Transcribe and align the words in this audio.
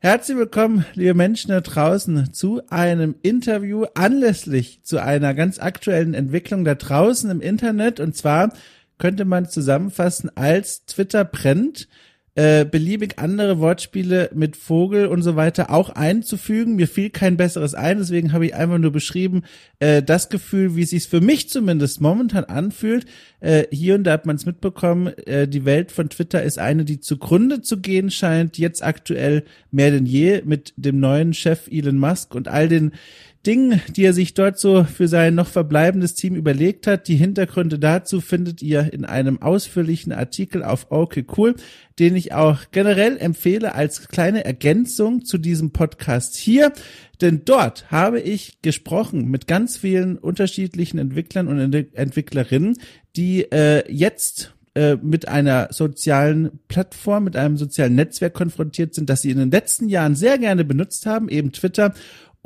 Herzlich 0.00 0.36
willkommen, 0.36 0.84
liebe 0.94 1.14
Menschen 1.14 1.50
da 1.50 1.60
draußen, 1.60 2.32
zu 2.32 2.62
einem 2.70 3.16
Interview 3.22 3.84
anlässlich 3.96 4.80
zu 4.84 5.02
einer 5.02 5.34
ganz 5.34 5.58
aktuellen 5.58 6.14
Entwicklung 6.14 6.64
da 6.64 6.76
draußen 6.76 7.28
im 7.28 7.40
Internet. 7.40 7.98
Und 7.98 8.14
zwar 8.14 8.52
könnte 8.98 9.24
man 9.24 9.48
zusammenfassen 9.48 10.30
als 10.36 10.84
Twitter 10.84 11.24
brennt 11.24 11.88
äh, 12.38 12.64
beliebig 12.64 13.18
andere 13.18 13.58
Wortspiele 13.58 14.30
mit 14.32 14.56
Vogel 14.56 15.06
und 15.06 15.22
so 15.22 15.34
weiter 15.34 15.70
auch 15.70 15.90
einzufügen. 15.90 16.76
Mir 16.76 16.86
fiel 16.86 17.10
kein 17.10 17.36
besseres 17.36 17.74
ein, 17.74 17.98
deswegen 17.98 18.32
habe 18.32 18.46
ich 18.46 18.54
einfach 18.54 18.78
nur 18.78 18.92
beschrieben, 18.92 19.42
äh, 19.80 20.04
das 20.04 20.28
Gefühl, 20.28 20.76
wie 20.76 20.82
es 20.82 20.90
sich 20.90 21.08
für 21.08 21.20
mich 21.20 21.48
zumindest 21.48 22.00
momentan 22.00 22.44
anfühlt. 22.44 23.06
Äh, 23.40 23.64
hier 23.72 23.96
und 23.96 24.04
da 24.04 24.12
hat 24.12 24.24
man 24.24 24.36
es 24.36 24.46
mitbekommen, 24.46 25.08
äh, 25.26 25.48
die 25.48 25.64
Welt 25.64 25.90
von 25.90 26.10
Twitter 26.10 26.40
ist 26.40 26.60
eine, 26.60 26.84
die 26.84 27.00
zugrunde 27.00 27.60
zu 27.60 27.80
gehen 27.80 28.08
scheint, 28.08 28.56
jetzt 28.56 28.84
aktuell 28.84 29.42
mehr 29.72 29.90
denn 29.90 30.06
je 30.06 30.42
mit 30.44 30.74
dem 30.76 31.00
neuen 31.00 31.34
Chef 31.34 31.66
Elon 31.68 31.98
Musk 31.98 32.36
und 32.36 32.46
all 32.46 32.68
den 32.68 32.92
Dingen, 33.46 33.80
die 33.96 34.04
er 34.04 34.12
sich 34.12 34.34
dort 34.34 34.58
so 34.58 34.84
für 34.84 35.08
sein 35.08 35.34
noch 35.34 35.46
verbleibendes 35.46 36.14
Team 36.14 36.34
überlegt 36.34 36.86
hat. 36.86 37.08
Die 37.08 37.16
Hintergründe 37.16 37.78
dazu 37.78 38.20
findet 38.20 38.62
ihr 38.62 38.92
in 38.92 39.04
einem 39.04 39.40
ausführlichen 39.40 40.12
Artikel 40.12 40.64
auf 40.64 40.90
Okay 40.90 41.24
Cool, 41.36 41.54
den 41.98 42.16
ich 42.16 42.34
auch 42.34 42.62
generell 42.72 43.16
empfehle 43.16 43.74
als 43.74 44.08
kleine 44.08 44.44
Ergänzung 44.44 45.24
zu 45.24 45.38
diesem 45.38 45.70
Podcast 45.70 46.36
hier. 46.36 46.72
Denn 47.20 47.42
dort 47.44 47.90
habe 47.90 48.20
ich 48.20 48.60
gesprochen 48.62 49.26
mit 49.26 49.46
ganz 49.46 49.76
vielen 49.76 50.18
unterschiedlichen 50.18 50.98
Entwicklern 50.98 51.48
und 51.48 51.74
Entwicklerinnen, 51.94 52.76
die 53.16 53.50
äh, 53.50 53.90
jetzt 53.90 54.52
äh, 54.78 54.96
mit 55.02 55.26
einer 55.26 55.72
sozialen 55.72 56.60
Plattform, 56.68 57.24
mit 57.24 57.34
einem 57.34 57.56
sozialen 57.56 57.96
Netzwerk 57.96 58.34
konfrontiert 58.34 58.94
sind, 58.94 59.10
das 59.10 59.22
sie 59.22 59.30
in 59.30 59.38
den 59.38 59.50
letzten 59.50 59.88
Jahren 59.88 60.14
sehr 60.14 60.38
gerne 60.38 60.64
benutzt 60.64 61.04
haben, 61.04 61.28
eben 61.28 61.50
Twitter, 61.50 61.94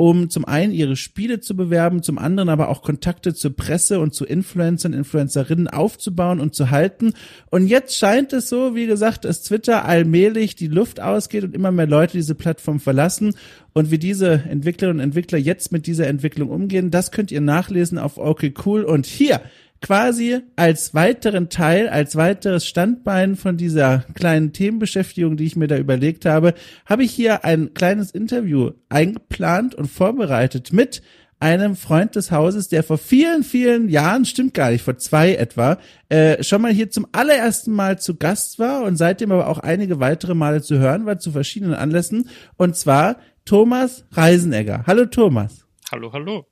um 0.03 0.31
zum 0.31 0.45
einen 0.45 0.73
ihre 0.73 0.97
Spiele 0.97 1.39
zu 1.39 1.55
bewerben, 1.55 2.03
zum 2.03 2.19
anderen 2.19 2.49
aber 2.49 2.71
auch 2.71 2.83
Kontakte 2.83 3.35
zur 3.35 3.55
Presse 3.55 4.01
und 4.01 4.13
zu 4.13 4.25
Influencern, 4.25 4.95
Influencerinnen 4.95 5.69
aufzubauen 5.69 6.41
und 6.41 6.57
zu 6.57 6.71
halten. 6.71 7.15
Und 7.51 7.69
jetzt 7.69 7.97
scheint 7.97 8.33
es 8.33 8.49
so, 8.49 8.75
wie 8.75 8.89
gesagt, 8.89 9.25
dass 9.25 9.45
Twitter 9.45 9.85
allmählich 9.85 10.57
die 10.57 10.67
Luft 10.67 10.99
ausgeht 10.99 11.45
und 11.45 11.55
immer 11.55 11.71
mehr 11.71 11.87
Leute 11.87 12.15
diese 12.15 12.35
Plattform 12.35 12.81
verlassen. 12.81 13.37
Und 13.75 13.93
wie 13.93 13.99
diese 13.99 14.43
Entwicklerinnen 14.49 14.99
und 14.99 15.05
Entwickler 15.05 15.39
jetzt 15.39 15.71
mit 15.71 15.87
dieser 15.87 16.09
Entwicklung 16.09 16.51
umgehen, 16.51 16.91
das 16.91 17.13
könnt 17.13 17.31
ihr 17.31 17.41
nachlesen 17.41 17.97
auf 17.97 18.19
Okay 18.19 18.53
Cool. 18.67 18.83
Und 18.83 19.07
hier 19.07 19.41
quasi 19.83 20.41
als 20.57 20.95
weiteren 20.95 21.51
Teil, 21.51 21.89
als 21.89 22.17
weiteres 22.17 22.67
Standbein 22.67 23.37
von 23.37 23.57
dieser 23.57 24.05
kleinen 24.15 24.53
Themenbeschäftigung, 24.53 25.37
die 25.37 25.45
ich 25.45 25.57
mir 25.57 25.67
da 25.67 25.77
überlegt 25.77 26.25
habe, 26.25 26.55
habe 26.87 27.05
ich 27.05 27.13
hier 27.13 27.45
ein 27.45 27.75
kleines 27.75 28.13
Interview 28.13 28.71
eingeplant 28.89 29.75
und 29.75 29.89
vorbereitet 29.89 30.73
mit 30.73 31.03
einem 31.43 31.75
Freund 31.75 32.15
des 32.15 32.31
Hauses, 32.31 32.69
der 32.69 32.85
vor 32.85 32.99
vielen, 32.99 33.43
vielen 33.43 33.89
Jahren, 33.89 34.25
stimmt 34.25 34.55
gar 34.55 34.71
nicht, 34.71 34.85
vor 34.85 34.97
zwei 34.99 35.35
etwa, 35.35 35.79
äh, 36.09 36.41
schon 36.45 36.63
mal 36.63 36.73
hier 36.73 36.91
zum 36.91 37.09
allerersten 37.11 37.73
Mal 37.73 37.99
zu 37.99 38.17
Gast 38.17 38.61
war 38.61 38.85
und 38.85 38.97
seitdem 38.97 39.33
aber 39.33 39.49
auch 39.49 39.59
einige 39.59 39.99
weitere 39.99 40.35
Male 40.35 40.63
zu 40.63 40.79
hören 40.79 41.05
war, 41.05 41.19
zu 41.19 41.33
verschiedenen 41.33 41.75
Anlässen. 41.75 42.29
Und 42.57 42.77
zwar 42.77 43.17
Thomas 43.45 44.05
Reisenegger. 44.13 44.85
Hallo 44.87 45.07
Thomas. 45.07 45.67
Hallo, 45.91 46.13
hallo. 46.13 46.47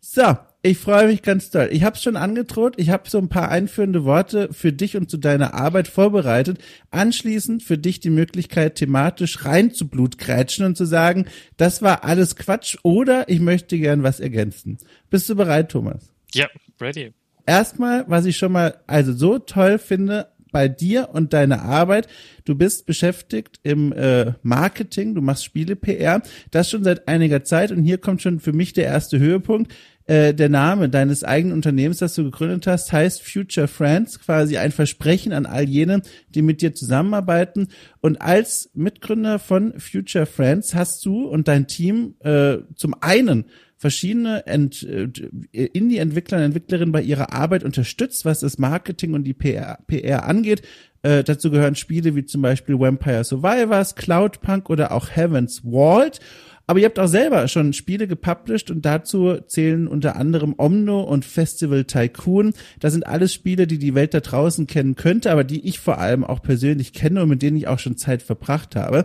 So, 0.00 0.36
ich 0.64 0.78
freue 0.78 1.08
mich 1.08 1.20
ganz 1.20 1.50
doll. 1.50 1.68
Ich 1.72 1.82
habe 1.82 1.94
es 1.94 2.02
schon 2.02 2.16
angedroht. 2.16 2.76
Ich 2.78 2.88
habe 2.88 3.10
so 3.10 3.18
ein 3.18 3.28
paar 3.28 3.50
einführende 3.50 4.04
Worte 4.04 4.48
für 4.50 4.72
dich 4.72 4.96
und 4.96 5.10
zu 5.10 5.18
deiner 5.18 5.52
Arbeit 5.52 5.88
vorbereitet. 5.88 6.58
Anschließend 6.90 7.62
für 7.62 7.76
dich 7.76 8.00
die 8.00 8.08
Möglichkeit, 8.08 8.76
thematisch 8.76 9.44
rein 9.44 9.72
zu 9.72 9.86
Blutgrätschen 9.86 10.64
und 10.64 10.74
zu 10.74 10.86
sagen, 10.86 11.26
das 11.58 11.82
war 11.82 12.04
alles 12.04 12.36
Quatsch 12.36 12.78
oder 12.82 13.28
ich 13.28 13.40
möchte 13.40 13.78
gern 13.78 14.02
was 14.02 14.20
ergänzen. 14.20 14.78
Bist 15.10 15.28
du 15.28 15.36
bereit, 15.36 15.70
Thomas? 15.70 16.14
Ja, 16.32 16.46
ready. 16.80 17.12
Erstmal, 17.44 18.06
was 18.08 18.24
ich 18.24 18.38
schon 18.38 18.52
mal 18.52 18.78
also 18.86 19.12
so 19.12 19.38
toll 19.38 19.78
finde 19.78 20.28
bei 20.54 20.68
dir 20.68 21.10
und 21.12 21.32
deiner 21.32 21.62
Arbeit. 21.62 22.06
Du 22.44 22.54
bist 22.54 22.86
beschäftigt 22.86 23.58
im 23.64 23.92
äh, 23.92 24.34
Marketing, 24.44 25.16
du 25.16 25.20
machst 25.20 25.44
Spiele-PR, 25.44 26.22
das 26.52 26.70
schon 26.70 26.84
seit 26.84 27.08
einiger 27.08 27.42
Zeit 27.42 27.72
und 27.72 27.82
hier 27.82 27.98
kommt 27.98 28.22
schon 28.22 28.38
für 28.38 28.52
mich 28.52 28.72
der 28.72 28.84
erste 28.84 29.18
Höhepunkt 29.18 29.74
äh, 30.06 30.34
der 30.34 30.50
Name 30.50 30.90
deines 30.90 31.24
eigenen 31.24 31.54
Unternehmens, 31.54 31.98
das 31.98 32.14
du 32.14 32.24
gegründet 32.24 32.66
hast, 32.66 32.92
heißt 32.92 33.22
Future 33.22 33.68
Friends, 33.68 34.20
quasi 34.20 34.58
ein 34.58 34.70
Versprechen 34.70 35.32
an 35.32 35.46
all 35.46 35.68
jene, 35.68 36.02
die 36.28 36.42
mit 36.42 36.60
dir 36.60 36.74
zusammenarbeiten. 36.74 37.68
Und 38.00 38.20
als 38.20 38.70
Mitgründer 38.74 39.38
von 39.38 39.78
Future 39.80 40.26
Friends 40.26 40.74
hast 40.74 41.04
du 41.06 41.24
und 41.24 41.48
dein 41.48 41.66
Team 41.66 42.16
äh, 42.20 42.58
zum 42.74 42.94
einen 43.00 43.46
verschiedene 43.76 44.46
Ent, 44.46 44.82
äh, 44.82 45.08
Indie-Entwickler 45.52 46.38
und 46.38 46.44
Entwicklerinnen 46.44 46.92
bei 46.92 47.02
ihrer 47.02 47.32
Arbeit 47.32 47.64
unterstützt, 47.64 48.24
was 48.24 48.40
das 48.40 48.58
Marketing 48.58 49.14
und 49.14 49.24
die 49.24 49.34
PR, 49.34 49.78
PR 49.86 50.26
angeht. 50.26 50.62
Äh, 51.02 51.22
dazu 51.22 51.50
gehören 51.50 51.74
Spiele 51.74 52.14
wie 52.14 52.24
zum 52.24 52.40
Beispiel 52.40 52.78
Vampire 52.78 53.24
Survivors, 53.24 53.94
Cloudpunk 53.94 54.70
oder 54.70 54.92
auch 54.92 55.10
Heaven's 55.10 55.60
Vault. 55.60 56.20
Aber 56.66 56.78
ihr 56.78 56.86
habt 56.86 56.98
auch 56.98 57.08
selber 57.08 57.46
schon 57.48 57.72
Spiele 57.72 58.08
gepublished 58.08 58.70
und 58.70 58.86
dazu 58.86 59.36
zählen 59.46 59.86
unter 59.86 60.16
anderem 60.16 60.54
Omno 60.56 61.02
und 61.02 61.24
Festival 61.24 61.84
Tycoon. 61.84 62.54
Das 62.80 62.92
sind 62.92 63.06
alles 63.06 63.34
Spiele, 63.34 63.66
die 63.66 63.78
die 63.78 63.94
Welt 63.94 64.14
da 64.14 64.20
draußen 64.20 64.66
kennen 64.66 64.96
könnte, 64.96 65.30
aber 65.30 65.44
die 65.44 65.66
ich 65.68 65.78
vor 65.78 65.98
allem 65.98 66.24
auch 66.24 66.42
persönlich 66.42 66.92
kenne 66.92 67.22
und 67.22 67.28
mit 67.28 67.42
denen 67.42 67.56
ich 67.56 67.68
auch 67.68 67.78
schon 67.78 67.96
Zeit 67.96 68.22
verbracht 68.22 68.76
habe. 68.76 69.04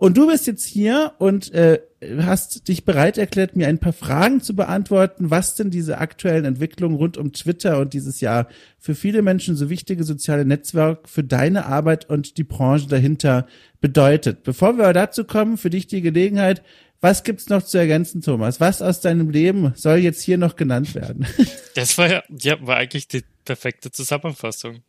Und 0.00 0.16
du 0.16 0.28
bist 0.28 0.46
jetzt 0.46 0.64
hier 0.64 1.12
und 1.18 1.52
äh, 1.52 1.80
hast 2.22 2.68
dich 2.68 2.86
bereit 2.86 3.18
erklärt, 3.18 3.54
mir 3.54 3.68
ein 3.68 3.76
paar 3.76 3.92
Fragen 3.92 4.40
zu 4.40 4.56
beantworten, 4.56 5.30
was 5.30 5.56
denn 5.56 5.70
diese 5.70 5.98
aktuellen 5.98 6.46
Entwicklungen 6.46 6.96
rund 6.96 7.18
um 7.18 7.32
Twitter 7.32 7.78
und 7.78 7.92
dieses 7.92 8.22
Jahr 8.22 8.48
für 8.78 8.94
viele 8.94 9.20
Menschen 9.20 9.56
so 9.56 9.68
wichtige 9.68 10.04
soziale 10.04 10.46
Netzwerk 10.46 11.06
für 11.06 11.22
deine 11.22 11.66
Arbeit 11.66 12.08
und 12.08 12.38
die 12.38 12.44
Branche 12.44 12.88
dahinter 12.88 13.46
bedeutet. 13.82 14.42
Bevor 14.42 14.78
wir 14.78 14.90
dazu 14.94 15.24
kommen, 15.24 15.58
für 15.58 15.68
dich 15.68 15.86
die 15.86 16.00
Gelegenheit, 16.00 16.62
was 17.00 17.22
gibt's 17.24 17.48
noch 17.48 17.62
zu 17.62 17.78
ergänzen, 17.78 18.20
Thomas? 18.20 18.60
Was 18.60 18.82
aus 18.82 19.00
deinem 19.00 19.30
Leben 19.30 19.72
soll 19.74 19.98
jetzt 19.98 20.22
hier 20.22 20.38
noch 20.38 20.56
genannt 20.56 20.94
werden? 20.94 21.26
Das 21.76 21.96
war 21.98 22.10
ja, 22.10 22.22
ja, 22.28 22.66
war 22.66 22.78
eigentlich 22.78 23.06
die 23.06 23.22
perfekte 23.44 23.92
Zusammenfassung. 23.92 24.82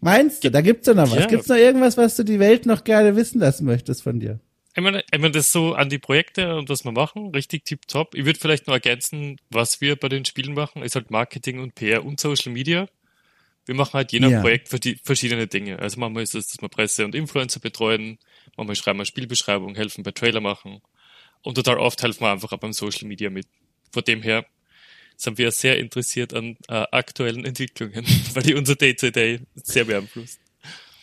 Meinst 0.00 0.44
du? 0.44 0.50
Da 0.50 0.60
gibt's 0.60 0.86
ja 0.86 0.92
noch 0.92 1.10
was. 1.10 1.20
Ja. 1.20 1.26
Gibt's 1.26 1.48
noch 1.48 1.56
irgendwas, 1.56 1.96
was 1.96 2.14
du 2.14 2.24
die 2.24 2.38
Welt 2.38 2.66
noch 2.66 2.84
gerne 2.84 3.16
wissen 3.16 3.40
lassen 3.40 3.64
möchtest 3.64 4.02
von 4.02 4.20
dir? 4.20 4.38
Ich 4.76 4.82
meine, 4.82 5.02
ich 5.10 5.18
meine, 5.18 5.32
das 5.32 5.50
so 5.50 5.72
an 5.72 5.88
die 5.88 5.98
Projekte 5.98 6.56
und 6.56 6.68
was 6.68 6.84
wir 6.84 6.92
machen, 6.92 7.28
richtig 7.28 7.64
tipptopp. 7.64 8.14
Ich 8.14 8.26
würde 8.26 8.38
vielleicht 8.38 8.66
noch 8.66 8.74
ergänzen, 8.74 9.38
was 9.48 9.80
wir 9.80 9.96
bei 9.96 10.08
den 10.08 10.26
Spielen 10.26 10.52
machen, 10.52 10.82
ist 10.82 10.94
halt 10.94 11.10
Marketing 11.10 11.60
und 11.60 11.74
PR 11.74 12.04
und 12.04 12.20
Social 12.20 12.52
Media. 12.52 12.86
Wir 13.66 13.74
machen 13.74 13.94
halt 13.94 14.12
je 14.12 14.20
nach 14.20 14.30
ja. 14.30 14.40
Projekt 14.40 14.68
verschiedene 15.04 15.46
Dinge. 15.46 15.78
Also 15.78 15.98
manchmal 15.98 16.24
ist 16.24 16.34
es, 16.34 16.48
dass 16.48 16.60
wir 16.60 16.68
Presse 16.68 17.04
und 17.04 17.14
Influencer 17.14 17.60
betreuen, 17.60 18.18
manchmal 18.56 18.76
schreiben 18.76 18.98
wir 18.98 19.06
Spielbeschreibung, 19.06 19.74
helfen 19.74 20.02
bei 20.02 20.10
Trailer 20.10 20.40
machen. 20.40 20.82
Und 21.44 21.54
total 21.54 21.78
oft 21.78 22.02
helfen 22.02 22.22
wir 22.22 22.32
einfach 22.32 22.50
auch 22.52 22.58
beim 22.58 22.72
Social 22.72 23.06
Media 23.06 23.30
mit. 23.30 23.46
Von 23.92 24.02
dem 24.02 24.22
her 24.22 24.46
sind 25.16 25.38
wir 25.38 25.52
sehr 25.52 25.78
interessiert 25.78 26.34
an 26.34 26.56
äh, 26.68 26.84
aktuellen 26.90 27.44
Entwicklungen, 27.44 28.04
weil 28.32 28.42
die 28.42 28.54
unser 28.54 28.74
Day-to-Day 28.74 29.36
-Day 29.36 29.40
sehr 29.62 29.84
beeinflusst. 29.84 30.40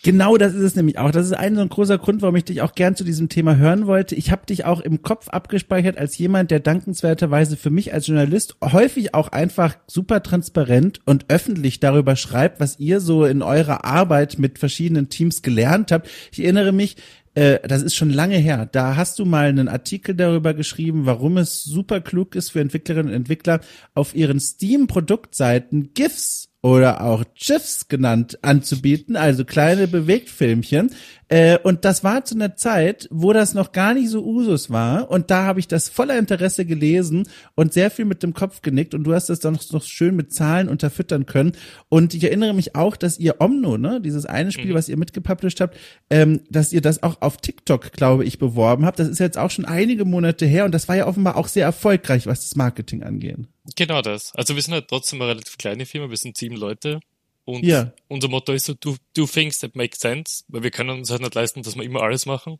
Genau, 0.03 0.35
das 0.37 0.55
ist 0.55 0.63
es 0.63 0.75
nämlich 0.75 0.97
auch. 0.97 1.11
Das 1.11 1.27
ist 1.27 1.33
ein 1.33 1.53
so 1.53 1.61
ein 1.61 1.69
großer 1.69 1.99
Grund, 1.99 2.23
warum 2.23 2.35
ich 2.35 2.45
dich 2.45 2.63
auch 2.63 2.73
gern 2.73 2.95
zu 2.95 3.03
diesem 3.03 3.29
Thema 3.29 3.57
hören 3.57 3.85
wollte. 3.85 4.15
Ich 4.15 4.31
habe 4.31 4.47
dich 4.47 4.65
auch 4.65 4.81
im 4.81 5.03
Kopf 5.03 5.29
abgespeichert 5.29 5.99
als 5.99 6.17
jemand, 6.17 6.49
der 6.49 6.59
dankenswerterweise 6.59 7.55
für 7.55 7.69
mich 7.69 7.93
als 7.93 8.07
Journalist 8.07 8.55
häufig 8.63 9.13
auch 9.13 9.27
einfach 9.27 9.77
super 9.85 10.23
transparent 10.23 11.01
und 11.05 11.25
öffentlich 11.27 11.79
darüber 11.81 12.15
schreibt, 12.15 12.59
was 12.59 12.79
ihr 12.79 12.99
so 12.99 13.25
in 13.25 13.43
eurer 13.43 13.85
Arbeit 13.85 14.39
mit 14.39 14.57
verschiedenen 14.57 15.09
Teams 15.09 15.43
gelernt 15.43 15.91
habt. 15.91 16.09
Ich 16.31 16.43
erinnere 16.43 16.71
mich, 16.71 16.95
äh, 17.33 17.65
das 17.67 17.81
ist 17.81 17.95
schon 17.95 18.09
lange 18.09 18.37
her. 18.37 18.67
Da 18.71 18.95
hast 18.95 19.19
du 19.19 19.25
mal 19.25 19.47
einen 19.47 19.67
Artikel 19.67 20.15
darüber 20.15 20.53
geschrieben, 20.53 21.05
warum 21.05 21.37
es 21.37 21.63
super 21.63 22.01
klug 22.01 22.35
ist 22.35 22.51
für 22.51 22.59
Entwicklerinnen 22.59 23.09
und 23.09 23.15
Entwickler 23.15 23.61
auf 23.93 24.15
ihren 24.15 24.39
Steam-Produktseiten 24.39 25.93
GIFs 25.93 26.50
oder 26.61 27.01
auch 27.01 27.23
GIFs 27.33 27.87
genannt 27.87 28.37
anzubieten, 28.43 29.15
also 29.15 29.45
kleine 29.45 29.87
Bewegtfilmchen. 29.87 30.91
Äh, 31.27 31.57
und 31.63 31.85
das 31.85 32.03
war 32.03 32.23
zu 32.23 32.35
einer 32.35 32.55
Zeit, 32.55 33.07
wo 33.09 33.33
das 33.33 33.55
noch 33.55 33.71
gar 33.71 33.95
nicht 33.95 34.09
so 34.09 34.23
Usus 34.23 34.69
war. 34.69 35.09
Und 35.09 35.31
da 35.31 35.45
habe 35.45 35.59
ich 35.59 35.67
das 35.67 35.89
voller 35.89 36.19
Interesse 36.19 36.65
gelesen 36.65 37.27
und 37.55 37.73
sehr 37.73 37.89
viel 37.89 38.05
mit 38.05 38.21
dem 38.21 38.33
Kopf 38.33 38.61
genickt. 38.61 38.93
Und 38.93 39.05
du 39.05 39.13
hast 39.13 39.29
das 39.29 39.39
dann 39.39 39.53
noch, 39.53 39.71
noch 39.71 39.83
schön 39.83 40.15
mit 40.15 40.33
Zahlen 40.33 40.69
unterfüttern 40.69 41.25
können. 41.25 41.53
Und 41.89 42.13
ich 42.13 42.23
erinnere 42.23 42.53
mich 42.53 42.75
auch, 42.75 42.95
dass 42.95 43.17
ihr 43.17 43.37
Omno, 43.39 43.77
ne, 43.77 43.99
dieses 43.99 44.27
eine 44.27 44.51
Spiel, 44.51 44.71
mhm. 44.71 44.75
was 44.75 44.89
ihr 44.89 44.97
mitgepublished 44.97 45.61
habt, 45.61 45.77
ähm, 46.11 46.41
dass 46.51 46.73
ihr 46.73 46.81
das 46.81 47.01
auch 47.01 47.21
auf 47.21 47.37
TikTok, 47.37 47.91
glaube 47.91 48.23
ich, 48.25 48.37
beworben 48.37 48.85
habt. 48.85 48.99
Das 48.99 49.07
ist 49.07 49.19
jetzt 49.19 49.37
auch 49.37 49.49
schon 49.49 49.65
einige 49.65 50.05
Monate 50.05 50.45
her. 50.45 50.65
Und 50.65 50.75
das 50.75 50.87
war 50.87 50.95
ja 50.95 51.07
offenbar 51.07 51.37
auch 51.37 51.47
sehr 51.47 51.65
erfolgreich, 51.65 52.27
was 52.27 52.41
das 52.41 52.55
Marketing 52.55 53.01
angeht. 53.01 53.39
Genau 53.75 54.01
das. 54.01 54.33
Also 54.35 54.55
wir 54.55 54.61
sind 54.61 54.73
halt 54.73 54.87
trotzdem 54.87 55.21
eine 55.21 55.31
relativ 55.31 55.57
kleine 55.57 55.85
Firma, 55.85 56.09
wir 56.09 56.17
sind 56.17 56.37
sieben 56.37 56.55
Leute. 56.55 56.99
Und 57.45 57.63
ja. 57.65 57.91
unser 58.07 58.27
Motto 58.27 58.53
ist 58.53 58.65
so, 58.65 58.73
do, 58.73 58.95
do 59.15 59.25
things 59.25 59.59
that 59.59 59.75
make 59.75 59.95
sense, 59.95 60.43
weil 60.47 60.63
wir 60.63 60.71
können 60.71 60.91
uns 60.91 61.09
halt 61.09 61.21
nicht 61.21 61.35
leisten, 61.35 61.63
dass 61.63 61.75
wir 61.75 61.83
immer 61.83 62.01
alles 62.01 62.25
machen. 62.25 62.59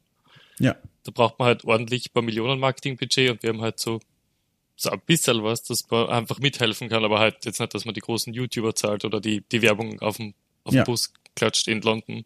Ja. 0.60 0.76
da 1.04 1.12
braucht 1.12 1.40
man 1.40 1.48
halt 1.48 1.64
ordentlich 1.64 2.08
ein 2.08 2.14
paar 2.14 2.24
Millionen 2.24 2.60
Marketingbudget 2.60 3.32
und 3.32 3.42
wir 3.42 3.50
haben 3.50 3.62
halt 3.62 3.80
so, 3.80 4.00
so 4.76 4.92
ein 4.92 5.02
bisschen 5.06 5.44
was, 5.44 5.64
dass 5.64 5.90
man 5.90 6.10
einfach 6.10 6.40
mithelfen 6.40 6.90
kann, 6.90 7.04
aber 7.04 7.20
halt 7.20 7.46
jetzt 7.46 7.60
nicht, 7.60 7.74
dass 7.74 7.86
man 7.86 7.94
die 7.94 8.02
großen 8.02 8.34
YouTuber 8.34 8.76
zahlt 8.76 9.06
oder 9.06 9.20
die, 9.20 9.42
die 9.52 9.62
Werbung 9.62 10.00
auf 10.02 10.18
dem, 10.18 10.34
auf 10.64 10.74
ja. 10.74 10.84
dem 10.84 10.86
Bus 10.86 11.14
klatscht 11.36 11.68
in 11.68 11.82
London. 11.82 12.26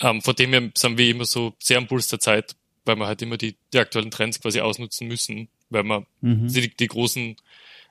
Ähm, 0.00 0.22
von 0.22 0.34
dem 0.34 0.52
her 0.52 0.70
sind 0.76 0.98
wir 0.98 1.10
immer 1.10 1.24
so 1.24 1.54
sehr 1.58 1.78
am 1.78 1.86
Puls 1.86 2.08
der 2.08 2.20
Zeit, 2.20 2.56
weil 2.84 2.96
wir 2.96 3.06
halt 3.06 3.22
immer 3.22 3.36
die, 3.36 3.56
die 3.72 3.78
aktuellen 3.78 4.10
Trends 4.10 4.40
quasi 4.40 4.60
ausnutzen 4.60 5.06
müssen, 5.06 5.48
weil 5.70 5.84
man 5.84 6.06
mhm. 6.20 6.48
die, 6.48 6.74
die 6.74 6.86
großen, 6.88 7.36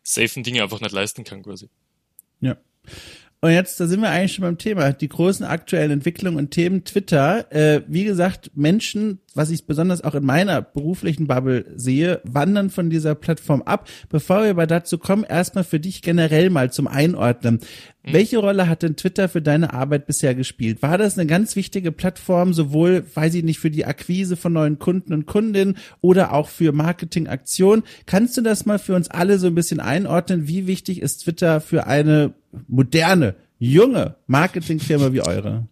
safen 0.04 0.44
Dinge 0.44 0.64
einfach 0.64 0.82
nicht 0.82 0.92
leisten 0.92 1.24
kann 1.24 1.44
quasi. 1.44 1.70
Ja. 2.40 2.58
Und 3.42 3.52
jetzt, 3.52 3.80
da 3.80 3.88
sind 3.88 4.02
wir 4.02 4.10
eigentlich 4.10 4.34
schon 4.34 4.44
beim 4.44 4.60
Thema, 4.60 4.94
die 4.94 5.10
großen 5.10 5.46
aktuellen 5.46 5.92
Entwicklungen 5.92 6.38
und 6.38 6.52
Themen 6.52 6.84
Twitter. 6.84 7.52
Äh, 7.52 7.82
wie 7.88 8.04
gesagt, 8.04 8.52
Menschen, 8.54 9.21
was 9.34 9.50
ich 9.50 9.66
besonders 9.66 10.04
auch 10.04 10.16
in 10.16 10.26
meiner 10.26 10.62
beruflichen 10.62 11.28
Bubble 11.28 11.66
sehe, 11.76 12.22
wandern 12.24 12.70
von 12.70 12.90
dieser 12.90 13.16
Plattform 13.16 13.62
ab. 13.62 13.88
Bevor 14.10 14.44
wir 14.44 14.50
aber 14.52 14.68
dazu 14.68 14.98
kommen, 14.98 15.24
erstmal 15.24 15.64
für 15.64 15.80
dich 15.80 16.02
generell 16.02 16.50
mal 16.50 16.72
zum 16.72 16.88
Einordnen. 16.88 17.62
Mhm. 18.04 18.14
Welche 18.14 18.40
Rolle 18.40 18.68
hat 18.68 18.84
denn 18.84 18.96
Twitter 18.96 19.30
für 19.30 19.42
deine 19.42 19.74
Arbeit 19.74 20.06
bisher 20.06 20.36
gespielt? 20.36 20.82
War 20.82 20.98
das 20.98 21.18
eine 21.18 21.28
ganz 21.28 21.56
wichtige 21.56 21.92
Plattform, 21.92 22.54
sowohl, 22.54 23.06
weiß 23.14 23.36
ich 23.36 23.44
nicht, 23.44 23.60
für 23.60 23.72
die 23.72 23.86
Akquise 23.86 24.36
von 24.36 24.54
neuen 24.54 24.80
Kunden 24.80 25.14
und 25.14 25.26
Kundinnen 25.26 25.78
oder 26.02 26.34
auch 26.34 26.50
für 26.50 26.72
Marketingaktionen? 26.72 27.84
Kannst 28.06 28.36
du 28.38 28.42
das 28.42 28.66
mal 28.66 28.80
für 28.80 28.96
uns 28.96 29.10
alle 29.10 29.40
so 29.40 29.48
ein 29.48 29.56
bisschen 29.56 29.80
einordnen? 29.80 30.48
Wie 30.48 30.68
wichtig 30.68 31.02
ist 31.02 31.24
Twitter 31.24 31.62
für 31.62 31.88
eine 31.88 32.34
moderne, 32.68 33.36
junge 33.60 34.16
Marketingfirma 34.28 35.14
wie 35.14 35.22
eure? 35.22 35.68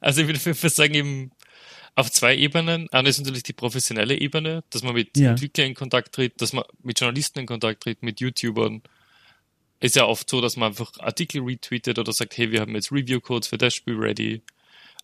Also 0.00 0.22
ich 0.22 0.26
würde 0.26 0.70
sagen, 0.70 0.94
eben 0.94 1.30
auf 1.96 2.10
zwei 2.10 2.36
Ebenen. 2.36 2.88
Eine 2.90 3.08
ist 3.08 3.18
natürlich 3.18 3.44
die 3.44 3.52
professionelle 3.52 4.18
Ebene, 4.18 4.64
dass 4.70 4.82
man 4.82 4.94
mit 4.94 5.16
ja. 5.16 5.30
Entwicklern 5.30 5.68
in 5.68 5.74
Kontakt 5.74 6.14
tritt, 6.14 6.40
dass 6.40 6.52
man 6.52 6.64
mit 6.82 6.98
Journalisten 6.98 7.40
in 7.40 7.46
Kontakt 7.46 7.82
tritt, 7.82 8.02
mit 8.02 8.20
YouTubern. 8.20 8.82
Ist 9.80 9.96
ja 9.96 10.06
oft 10.06 10.28
so, 10.28 10.40
dass 10.40 10.56
man 10.56 10.70
einfach 10.70 10.92
Artikel 10.98 11.42
retweetet 11.42 11.98
oder 11.98 12.12
sagt, 12.12 12.36
hey, 12.36 12.50
wir 12.50 12.60
haben 12.60 12.74
jetzt 12.74 12.90
Review-Codes 12.90 13.48
für 13.48 13.58
das 13.58 13.74
Spiel 13.74 13.96
ready. 13.96 14.42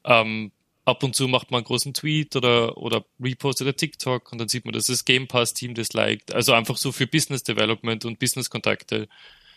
Ähm, 0.05 0.53
ab 0.85 1.03
und 1.03 1.15
zu 1.15 1.29
macht 1.29 1.51
man 1.51 1.59
einen 1.59 1.67
großen 1.67 1.95
Tweet 1.95 2.35
oder, 2.35 2.77
oder 2.77 3.05
repostet 3.21 3.69
ein 3.69 3.77
TikTok 3.77 4.33
und 4.33 4.39
dann 4.39 4.49
sieht 4.49 4.65
man, 4.65 4.73
dass 4.73 4.87
das 4.87 5.05
Game 5.05 5.29
Pass-Team 5.29 5.75
das 5.75 5.93
liked. 5.93 6.33
Also 6.33 6.55
einfach 6.55 6.77
so 6.77 6.93
für 6.93 7.07
Business 7.07 7.43
Development 7.43 8.05
und 8.05 8.19
Business-Kontakte 8.19 9.09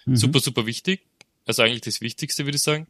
mhm. 0.05 0.15
super, 0.15 0.39
super 0.39 0.65
wichtig. 0.65 1.01
Also 1.45 1.63
eigentlich 1.63 1.81
das 1.81 2.01
Wichtigste, 2.01 2.45
würde 2.45 2.57
ich 2.57 2.63
sagen. 2.63 2.87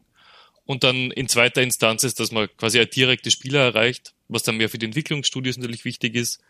Und 0.66 0.84
dann 0.84 1.10
in 1.10 1.28
zweiter 1.28 1.62
Instanz 1.62 2.04
ist, 2.04 2.20
dass 2.20 2.32
man 2.32 2.48
quasi 2.56 2.78
eine 2.78 2.86
direkte 2.86 3.30
Spieler 3.30 3.60
erreicht, 3.60 4.13
was 4.28 4.42
dann 4.42 4.56
mehr 4.56 4.68
für 4.68 4.78
die 4.78 4.86
Entwicklungsstudios 4.86 5.56
natürlich 5.56 5.84
wichtig 5.84 6.14
ist. 6.14 6.40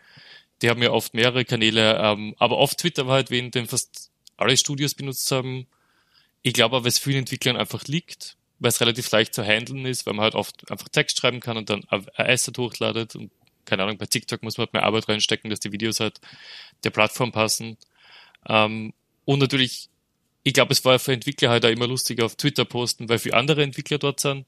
Die 0.61 0.69
haben 0.69 0.81
ja 0.81 0.91
oft 0.91 1.13
mehrere 1.13 1.45
Kanäle, 1.45 1.97
ähm, 2.01 2.35
aber 2.37 2.57
oft 2.57 2.77
Twitter 2.77 3.07
war 3.07 3.15
halt 3.15 3.31
wen, 3.31 3.51
den 3.51 3.67
fast 3.67 4.11
alle 4.37 4.55
Studios 4.57 4.93
benutzt 4.93 5.29
haben. 5.31 5.67
Ich 6.41 6.53
glaube 6.53 6.77
aber, 6.77 6.87
es 6.87 6.99
vielen 6.99 7.19
Entwicklern 7.19 7.57
einfach 7.57 7.83
liegt, 7.85 8.37
weil 8.59 8.69
es 8.69 8.79
relativ 8.81 9.09
leicht 9.11 9.33
zu 9.33 9.43
handeln 9.43 9.85
ist, 9.85 10.05
weil 10.05 10.13
man 10.13 10.23
halt 10.23 10.35
oft 10.35 10.69
einfach 10.71 10.89
Text 10.89 11.19
schreiben 11.19 11.39
kann 11.39 11.57
und 11.57 11.69
dann 11.69 11.83
ein 11.89 12.05
Asset 12.15 12.57
hochladet 12.57 13.15
und 13.15 13.31
keine 13.65 13.81
Ahnung, 13.83 13.97
bei 13.97 14.05
TikTok 14.05 14.43
muss 14.43 14.57
man 14.57 14.67
halt 14.67 14.73
mehr 14.73 14.83
Arbeit 14.83 15.09
reinstecken, 15.09 15.49
dass 15.49 15.59
die 15.59 15.71
Videos 15.71 15.99
halt 15.99 16.21
der 16.83 16.91
Plattform 16.91 17.31
passen. 17.31 17.77
Ähm, 18.47 18.93
und 19.25 19.39
natürlich 19.39 19.89
ich 20.47 20.53
glaube, 20.53 20.73
es 20.73 20.85
war 20.85 20.99
für 20.99 21.11
Entwickler 21.11 21.49
halt 21.49 21.65
auch 21.65 21.69
immer 21.69 21.87
lustiger 21.87 22.23
auf 22.23 22.35
Twitter 22.35 22.65
posten, 22.65 23.09
weil 23.09 23.17
für 23.17 23.33
andere 23.33 23.63
Entwickler 23.63 23.97
dort 23.97 24.19
sind, 24.19 24.45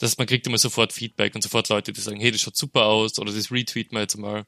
dass 0.00 0.16
man 0.18 0.26
kriegt 0.26 0.46
immer 0.46 0.58
sofort 0.58 0.92
Feedback 0.92 1.34
und 1.34 1.42
sofort 1.42 1.68
Leute, 1.68 1.92
die 1.92 2.00
sagen, 2.00 2.20
hey, 2.20 2.30
das 2.30 2.40
schaut 2.40 2.56
super 2.56 2.86
aus 2.86 3.18
oder 3.18 3.32
das 3.32 3.52
retweet 3.52 3.92
man 3.92 4.02
jetzt 4.02 4.16
mal. 4.16 4.46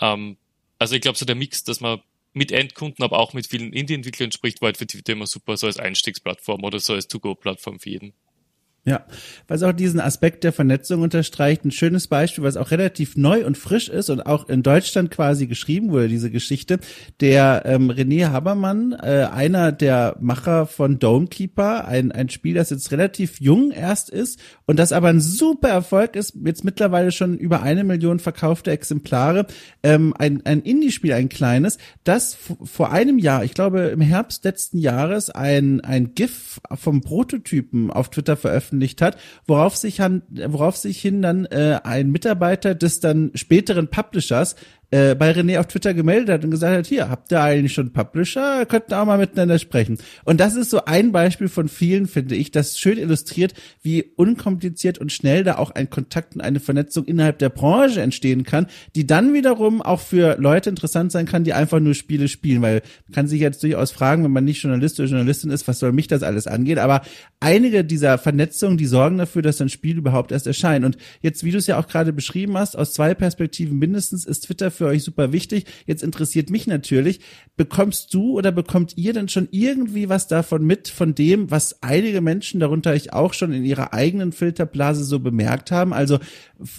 Ähm, 0.00 0.36
also 0.78 0.94
ich 0.94 1.02
glaube, 1.02 1.18
so 1.18 1.26
der 1.26 1.36
Mix, 1.36 1.62
dass 1.62 1.80
man 1.80 2.00
mit 2.32 2.52
Endkunden, 2.52 3.04
aber 3.04 3.18
auch 3.18 3.34
mit 3.34 3.48
vielen 3.48 3.72
Indie-Entwicklern 3.72 4.32
spricht, 4.32 4.60
war 4.60 4.68
halt 4.68 4.78
für 4.78 4.86
Twitter 4.86 5.12
immer 5.12 5.26
super, 5.26 5.56
so 5.56 5.66
als 5.66 5.78
Einstiegsplattform 5.78 6.64
oder 6.64 6.78
so 6.78 6.94
als 6.94 7.08
To-Go-Plattform 7.08 7.80
für 7.80 7.90
jeden. 7.90 8.14
Ja, 8.88 9.02
was 9.48 9.62
auch 9.62 9.72
diesen 9.72 10.00
Aspekt 10.00 10.44
der 10.44 10.52
Vernetzung 10.54 11.02
unterstreicht. 11.02 11.62
Ein 11.62 11.72
schönes 11.72 12.06
Beispiel, 12.06 12.42
was 12.42 12.56
auch 12.56 12.70
relativ 12.70 13.18
neu 13.18 13.44
und 13.44 13.58
frisch 13.58 13.90
ist 13.90 14.08
und 14.08 14.22
auch 14.22 14.48
in 14.48 14.62
Deutschland 14.62 15.10
quasi 15.10 15.46
geschrieben 15.46 15.90
wurde, 15.90 16.08
diese 16.08 16.30
Geschichte. 16.30 16.78
Der 17.20 17.64
ähm, 17.66 17.90
René 17.90 18.30
Habermann, 18.30 18.92
äh, 18.92 19.28
einer 19.30 19.72
der 19.72 20.16
Macher 20.20 20.64
von 20.64 20.98
Domekeeper, 20.98 21.86
ein, 21.86 22.12
ein 22.12 22.30
Spiel, 22.30 22.54
das 22.54 22.70
jetzt 22.70 22.90
relativ 22.90 23.42
jung 23.42 23.72
erst 23.72 24.08
ist 24.08 24.40
und 24.64 24.78
das 24.78 24.92
aber 24.92 25.08
ein 25.08 25.20
super 25.20 25.68
Erfolg 25.68 26.16
ist, 26.16 26.38
jetzt 26.42 26.64
mittlerweile 26.64 27.12
schon 27.12 27.36
über 27.36 27.60
eine 27.60 27.84
Million 27.84 28.20
verkaufte 28.20 28.70
Exemplare. 28.70 29.46
Ähm, 29.82 30.14
ein, 30.18 30.46
ein 30.46 30.62
Indie-Spiel, 30.62 31.12
ein 31.12 31.28
kleines, 31.28 31.76
das 32.04 32.38
vor 32.64 32.90
einem 32.90 33.18
Jahr, 33.18 33.44
ich 33.44 33.52
glaube 33.52 33.88
im 33.88 34.00
Herbst 34.00 34.44
letzten 34.44 34.78
Jahres, 34.78 35.28
ein, 35.28 35.82
ein 35.82 36.14
GIF 36.14 36.58
vom 36.72 37.02
Prototypen 37.02 37.90
auf 37.90 38.08
Twitter 38.08 38.38
veröffentlicht 38.38 38.77
veröffentlicht 38.78 39.02
hat, 39.02 39.18
worauf 39.46 39.76
sich, 39.76 39.98
worauf 39.98 40.76
sich 40.76 41.00
hin 41.00 41.22
dann 41.22 41.44
äh, 41.46 41.80
ein 41.82 42.10
Mitarbeiter 42.10 42.74
des 42.74 43.00
dann 43.00 43.30
späteren 43.34 43.88
Publishers 43.88 44.56
äh, 44.90 45.14
bei 45.14 45.32
René 45.32 45.58
auf 45.58 45.66
Twitter 45.66 45.92
gemeldet 45.92 46.30
hat 46.30 46.44
und 46.44 46.50
gesagt 46.50 46.76
hat, 46.76 46.86
hier, 46.86 47.10
habt 47.10 47.30
ihr 47.30 47.42
eigentlich 47.42 47.74
schon 47.74 47.92
Publisher? 47.92 48.64
Könnten 48.64 48.94
auch 48.94 49.04
mal 49.04 49.18
miteinander 49.18 49.58
sprechen. 49.58 49.98
Und 50.24 50.40
das 50.40 50.54
ist 50.54 50.70
so 50.70 50.84
ein 50.86 51.12
Beispiel 51.12 51.48
von 51.48 51.68
vielen, 51.68 52.06
finde 52.06 52.36
ich, 52.36 52.50
das 52.50 52.78
schön 52.78 52.96
illustriert, 52.96 53.54
wie 53.82 54.02
unkompliziert 54.16 54.98
und 54.98 55.12
schnell 55.12 55.44
da 55.44 55.58
auch 55.58 55.70
ein 55.72 55.90
Kontakt 55.90 56.34
und 56.34 56.40
eine 56.40 56.60
Vernetzung 56.60 57.04
innerhalb 57.04 57.38
der 57.38 57.50
Branche 57.50 58.00
entstehen 58.00 58.44
kann, 58.44 58.66
die 58.94 59.06
dann 59.06 59.34
wiederum 59.34 59.82
auch 59.82 60.00
für 60.00 60.36
Leute 60.38 60.70
interessant 60.70 61.12
sein 61.12 61.26
kann, 61.26 61.44
die 61.44 61.52
einfach 61.52 61.80
nur 61.80 61.94
Spiele 61.94 62.28
spielen, 62.28 62.62
weil 62.62 62.82
man 63.08 63.14
kann 63.14 63.28
sich 63.28 63.40
jetzt 63.40 63.62
durchaus 63.62 63.90
fragen, 63.90 64.24
wenn 64.24 64.30
man 64.30 64.44
nicht 64.44 64.62
Journalist 64.62 64.98
oder 65.00 65.08
Journalistin 65.08 65.50
ist, 65.50 65.68
was 65.68 65.78
soll 65.80 65.92
mich 65.92 66.06
das 66.06 66.22
alles 66.22 66.46
angehen, 66.46 66.78
aber 66.78 67.02
einige 67.40 67.84
dieser 67.84 68.16
Vernetzungen, 68.16 68.78
die 68.78 68.86
sorgen 68.86 69.18
dafür, 69.18 69.42
dass 69.42 69.60
ein 69.60 69.68
Spiel 69.68 69.98
überhaupt 69.98 70.32
erst 70.32 70.46
erscheint. 70.46 70.84
Und 70.84 70.96
jetzt, 71.20 71.44
wie 71.44 71.50
du 71.50 71.58
es 71.58 71.66
ja 71.66 71.78
auch 71.78 71.88
gerade 71.88 72.12
beschrieben 72.12 72.56
hast, 72.56 72.76
aus 72.76 72.94
zwei 72.94 73.14
Perspektiven 73.14 73.78
mindestens 73.78 74.24
ist 74.24 74.46
Twitter 74.46 74.70
für 74.78 74.86
euch 74.86 75.02
super 75.02 75.32
wichtig. 75.32 75.66
Jetzt 75.86 76.02
interessiert 76.02 76.48
mich 76.48 76.66
natürlich, 76.66 77.20
bekommst 77.56 78.14
du 78.14 78.38
oder 78.38 78.52
bekommt 78.52 78.96
ihr 78.96 79.12
denn 79.12 79.28
schon 79.28 79.48
irgendwie 79.50 80.08
was 80.08 80.28
davon 80.28 80.64
mit, 80.64 80.88
von 80.88 81.14
dem, 81.14 81.50
was 81.50 81.82
einige 81.82 82.20
Menschen, 82.20 82.60
darunter 82.60 82.94
ich 82.94 83.12
auch 83.12 83.34
schon 83.34 83.52
in 83.52 83.64
ihrer 83.64 83.92
eigenen 83.92 84.32
Filterblase 84.32 85.04
so 85.04 85.18
bemerkt 85.18 85.70
haben? 85.70 85.92
Also 85.92 86.18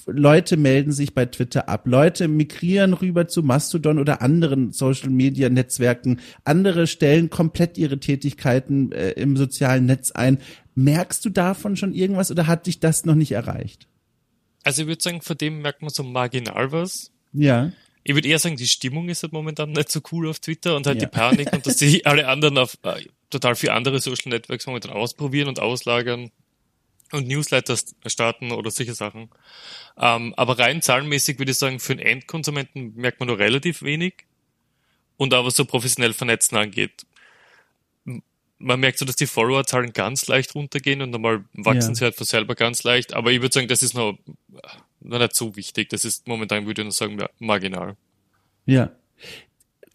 Leute 0.08 0.58
melden 0.58 0.92
sich 0.92 1.14
bei 1.14 1.26
Twitter 1.26 1.70
ab, 1.70 1.86
Leute 1.86 2.28
migrieren 2.28 2.94
rüber 2.94 3.28
zu 3.28 3.44
Mastodon 3.44 4.00
oder 4.00 4.22
anderen 4.22 4.72
Social 4.72 5.10
Media 5.10 5.50
Netzwerken, 5.50 6.20
andere 6.46 6.88
stellen 6.88 7.30
komplett 7.30 7.78
ihre 7.78 8.00
Tätigkeiten 8.00 8.92
äh, 8.94 9.12
im 9.12 9.38
sozialen 9.38 9.86
Netz 9.86 10.12
ein. 10.12 10.40
Merkst 10.76 11.24
du 11.26 11.30
davon 11.30 11.76
schon 11.76 11.94
irgendwas 11.94 12.32
oder 12.32 12.48
hat 12.48 12.68
dich 12.68 12.80
das 12.80 13.06
noch 13.06 13.16
nicht 13.16 13.34
erreicht? 13.34 13.88
Also 14.64 14.84
ich 14.84 14.88
würde 14.88 15.02
sagen, 15.02 15.22
von 15.22 15.38
dem 15.38 15.62
merkt 15.62 15.82
man 15.82 15.92
so 15.92 16.04
marginal 16.04 16.72
was. 16.72 17.12
Ja 17.34 17.72
ich 18.10 18.16
würde 18.16 18.28
eher 18.28 18.40
sagen, 18.40 18.56
die 18.56 18.68
Stimmung 18.68 19.08
ist 19.08 19.22
halt 19.22 19.34
momentan 19.34 19.72
nicht 19.72 19.92
so 19.92 20.02
cool 20.12 20.28
auf 20.30 20.40
Twitter 20.40 20.76
und 20.76 20.88
halt 20.88 21.00
ja. 21.00 21.08
die 21.08 21.16
Panik 21.16 21.54
und 21.54 21.68
dass 21.68 21.78
sich 21.78 22.08
alle 22.08 22.28
anderen 22.28 22.58
auf 22.58 22.76
äh, 22.82 23.06
total 23.30 23.56
viele 23.56 23.74
andere 23.74 24.02
Social 24.02 24.30
Networks 24.30 24.66
momentan 24.66 24.90
ausprobieren 24.92 25.48
und 25.48 25.60
auslagern 25.60 26.32
und 27.12 27.28
Newsletter 27.28 27.78
starten 28.08 28.52
oder 28.52 28.72
solche 28.72 28.96
Sachen. 28.96 29.30
Ähm, 29.96 30.34
aber 30.38 30.58
rein 30.58 30.82
zahlenmäßig 30.82 31.38
würde 31.38 31.52
ich 31.52 31.60
sagen, 31.60 31.80
für 31.80 31.94
einen 31.94 32.02
Endkonsumenten 32.02 32.96
merkt 32.96 33.20
man 33.20 33.28
nur 33.28 33.38
relativ 33.38 33.84
wenig. 33.84 34.26
Und 35.18 35.36
aber 35.36 35.52
so 35.52 35.66
professionell 35.66 36.14
vernetzen 36.14 36.58
angeht, 36.58 37.06
man 38.60 38.80
merkt 38.80 39.00
so, 39.00 39.06
dass 39.06 39.16
die 39.16 39.26
Followerzahlen 39.26 39.94
ganz 39.94 40.28
leicht 40.28 40.54
runtergehen 40.54 41.02
und 41.02 41.12
normal 41.12 41.46
wachsen 41.54 41.92
ja. 41.92 41.96
sie 41.96 42.04
halt 42.06 42.16
von 42.16 42.26
selber 42.26 42.56
ganz 42.56 42.84
leicht. 42.84 43.14
Aber 43.14 43.32
ich 43.32 43.42
würde 43.42 43.54
sagen, 43.54 43.68
das 43.68 43.82
ist 43.82 43.94
noch 43.94 44.18
noch 45.02 45.20
nicht 45.20 45.36
so 45.36 45.56
wichtig. 45.56 45.90
Das 45.90 46.06
ist 46.06 46.28
momentan, 46.28 46.66
würde 46.66 46.82
ich 46.82 46.86
nur 46.86 46.92
sagen, 46.92 47.18
marginal. 47.40 47.96
Ja. 48.66 48.92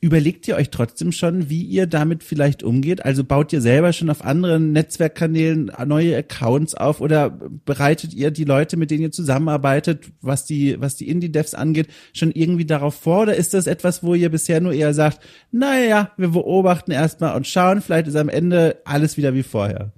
Überlegt 0.04 0.46
ihr 0.48 0.56
euch 0.56 0.68
trotzdem 0.68 1.12
schon, 1.12 1.48
wie 1.48 1.62
ihr 1.62 1.86
damit 1.86 2.22
vielleicht 2.22 2.62
umgeht? 2.62 3.06
Also 3.06 3.24
baut 3.24 3.54
ihr 3.54 3.62
selber 3.62 3.94
schon 3.94 4.10
auf 4.10 4.22
anderen 4.22 4.70
Netzwerkkanälen 4.72 5.72
neue 5.86 6.14
Accounts 6.18 6.74
auf 6.74 7.00
oder 7.00 7.30
bereitet 7.30 8.12
ihr 8.12 8.30
die 8.30 8.44
Leute, 8.44 8.76
mit 8.76 8.90
denen 8.90 9.04
ihr 9.04 9.12
zusammenarbeitet, 9.12 10.12
was 10.20 10.44
die, 10.44 10.78
was 10.78 10.96
die 10.96 11.08
Indie-Devs 11.08 11.54
angeht, 11.54 11.88
schon 12.12 12.32
irgendwie 12.32 12.66
darauf 12.66 12.96
vor? 12.96 13.22
Oder 13.22 13.36
ist 13.36 13.54
das 13.54 13.66
etwas, 13.66 14.02
wo 14.02 14.14
ihr 14.14 14.28
bisher 14.28 14.60
nur 14.60 14.74
eher 14.74 14.92
sagt, 14.92 15.26
naja, 15.50 16.10
wir 16.18 16.28
beobachten 16.28 16.90
erstmal 16.90 17.34
und 17.34 17.46
schauen, 17.46 17.80
vielleicht 17.80 18.06
ist 18.06 18.16
am 18.16 18.28
Ende 18.28 18.82
alles 18.84 19.16
wieder 19.16 19.32
wie 19.32 19.42
vorher? 19.42 19.94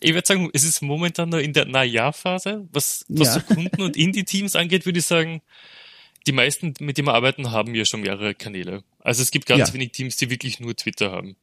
ich 0.00 0.14
würde 0.14 0.26
sagen, 0.26 0.48
es 0.54 0.64
ist 0.64 0.80
momentan 0.80 1.28
noch 1.28 1.40
in 1.40 1.52
der 1.52 1.66
Naja-Phase. 1.66 2.66
Was, 2.72 3.04
was 3.08 3.34
ja. 3.34 3.34
so 3.34 3.54
Kunden 3.54 3.82
und 3.82 3.98
Indie-Teams 3.98 4.56
angeht, 4.56 4.86
würde 4.86 5.00
ich 5.00 5.04
sagen, 5.04 5.42
die 6.26 6.32
meisten, 6.32 6.74
mit 6.80 6.98
denen 6.98 7.08
wir 7.08 7.14
arbeiten, 7.14 7.52
haben 7.52 7.74
ja 7.74 7.84
schon 7.84 8.00
mehrere 8.00 8.34
Kanäle. 8.34 8.82
Also 9.00 9.22
es 9.22 9.30
gibt 9.30 9.46
ganz 9.46 9.68
ja. 9.68 9.74
wenig 9.74 9.92
Teams, 9.92 10.16
die 10.16 10.30
wirklich 10.30 10.60
nur 10.60 10.74
Twitter 10.74 11.12
haben. 11.12 11.36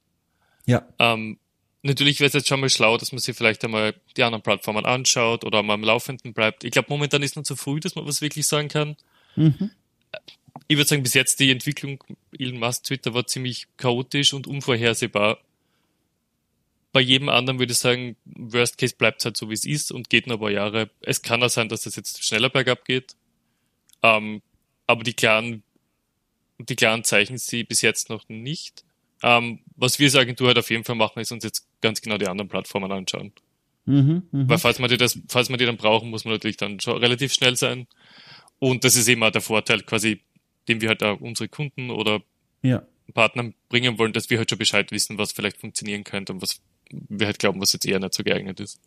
Ja. 0.65 0.85
Ähm, 0.99 1.37
natürlich 1.83 2.19
wäre 2.19 2.27
es 2.27 2.33
jetzt 2.33 2.47
schon 2.47 2.59
mal 2.59 2.69
schlau, 2.69 2.97
dass 2.97 3.11
man 3.11 3.19
sich 3.19 3.35
vielleicht 3.35 3.63
einmal 3.63 3.95
die 4.17 4.23
anderen 4.23 4.41
Plattformen 4.41 4.85
anschaut 4.85 5.43
oder 5.45 5.63
mal 5.63 5.75
am 5.75 5.83
Laufenden 5.83 6.33
bleibt. 6.33 6.63
Ich 6.63 6.71
glaube, 6.71 6.87
momentan 6.89 7.23
ist 7.23 7.35
noch 7.35 7.43
zu 7.43 7.55
früh, 7.55 7.79
dass 7.79 7.95
man 7.95 8.05
was 8.05 8.21
wirklich 8.21 8.45
sagen 8.45 8.67
kann. 8.67 8.97
Mhm. 9.35 9.71
Ich 10.67 10.77
würde 10.77 10.87
sagen, 10.87 11.03
bis 11.03 11.13
jetzt 11.13 11.39
die 11.39 11.51
Entwicklung 11.51 12.03
Elon 12.37 12.59
Musk 12.59 12.85
Twitter 12.85 13.13
war 13.13 13.25
ziemlich 13.25 13.67
chaotisch 13.77 14.33
und 14.33 14.47
unvorhersehbar. 14.47 15.39
Bei 16.91 17.01
jedem 17.01 17.29
anderen 17.29 17.57
würde 17.57 17.71
ich 17.71 17.79
sagen, 17.79 18.15
Worst 18.25 18.77
Case 18.77 18.95
bleibt 18.95 19.25
halt 19.25 19.35
so, 19.35 19.49
wie 19.49 19.55
es 19.55 19.65
ist 19.65 19.91
und 19.91 20.09
geht 20.09 20.27
noch 20.27 20.35
ein 20.35 20.39
paar 20.39 20.51
Jahre. 20.51 20.89
Es 21.01 21.21
kann 21.21 21.41
auch 21.41 21.49
sein, 21.49 21.69
dass 21.69 21.81
das 21.81 21.95
jetzt 21.95 22.23
schneller 22.23 22.49
bergab 22.49 22.85
geht. 22.85 23.15
Ähm, 24.03 24.41
aber 24.93 25.03
die 25.03 25.13
klaren, 25.13 25.63
die 26.59 26.75
klaren 26.75 27.03
Zeichen 27.03 27.37
sie 27.37 27.63
bis 27.63 27.81
jetzt 27.81 28.09
noch 28.09 28.27
nicht. 28.29 28.85
Ähm, 29.21 29.59
was 29.75 29.99
wir 29.99 30.07
als 30.07 30.15
Agentur 30.15 30.47
halt 30.47 30.57
auf 30.57 30.69
jeden 30.69 30.83
Fall 30.83 30.95
machen, 30.95 31.19
ist 31.19 31.31
uns 31.31 31.43
jetzt 31.43 31.67
ganz 31.81 32.01
genau 32.01 32.17
die 32.17 32.27
anderen 32.27 32.49
Plattformen 32.49 32.91
anschauen. 32.91 33.31
Mhm, 33.85 34.23
mh. 34.31 34.49
Weil 34.49 34.57
falls 34.57 34.79
man 34.79 34.89
die 34.89 34.97
das, 34.97 35.19
falls 35.27 35.49
man 35.49 35.59
die 35.59 35.65
dann 35.65 35.77
brauchen, 35.77 36.09
muss 36.09 36.25
man 36.25 36.33
natürlich 36.33 36.57
dann 36.57 36.79
schon 36.79 36.97
relativ 36.97 37.33
schnell 37.33 37.55
sein. 37.55 37.87
Und 38.59 38.83
das 38.83 38.95
ist 38.95 39.09
immer 39.09 39.31
der 39.31 39.41
Vorteil 39.41 39.81
quasi, 39.81 40.21
den 40.67 40.81
wir 40.81 40.89
halt 40.89 41.03
auch 41.03 41.19
unsere 41.19 41.49
Kunden 41.49 41.89
oder 41.89 42.21
ja. 42.61 42.83
Partner 43.13 43.51
bringen 43.69 43.97
wollen, 43.97 44.13
dass 44.13 44.29
wir 44.29 44.37
halt 44.37 44.49
schon 44.49 44.59
Bescheid 44.59 44.91
wissen, 44.91 45.17
was 45.17 45.33
vielleicht 45.33 45.57
funktionieren 45.57 46.03
könnte 46.03 46.33
und 46.33 46.41
was 46.41 46.61
wir 46.91 47.27
halt 47.27 47.39
glauben, 47.39 47.59
was 47.59 47.73
jetzt 47.73 47.85
eher 47.85 47.99
nicht 47.99 48.13
so 48.13 48.23
geeignet 48.23 48.59
ist. 48.59 48.79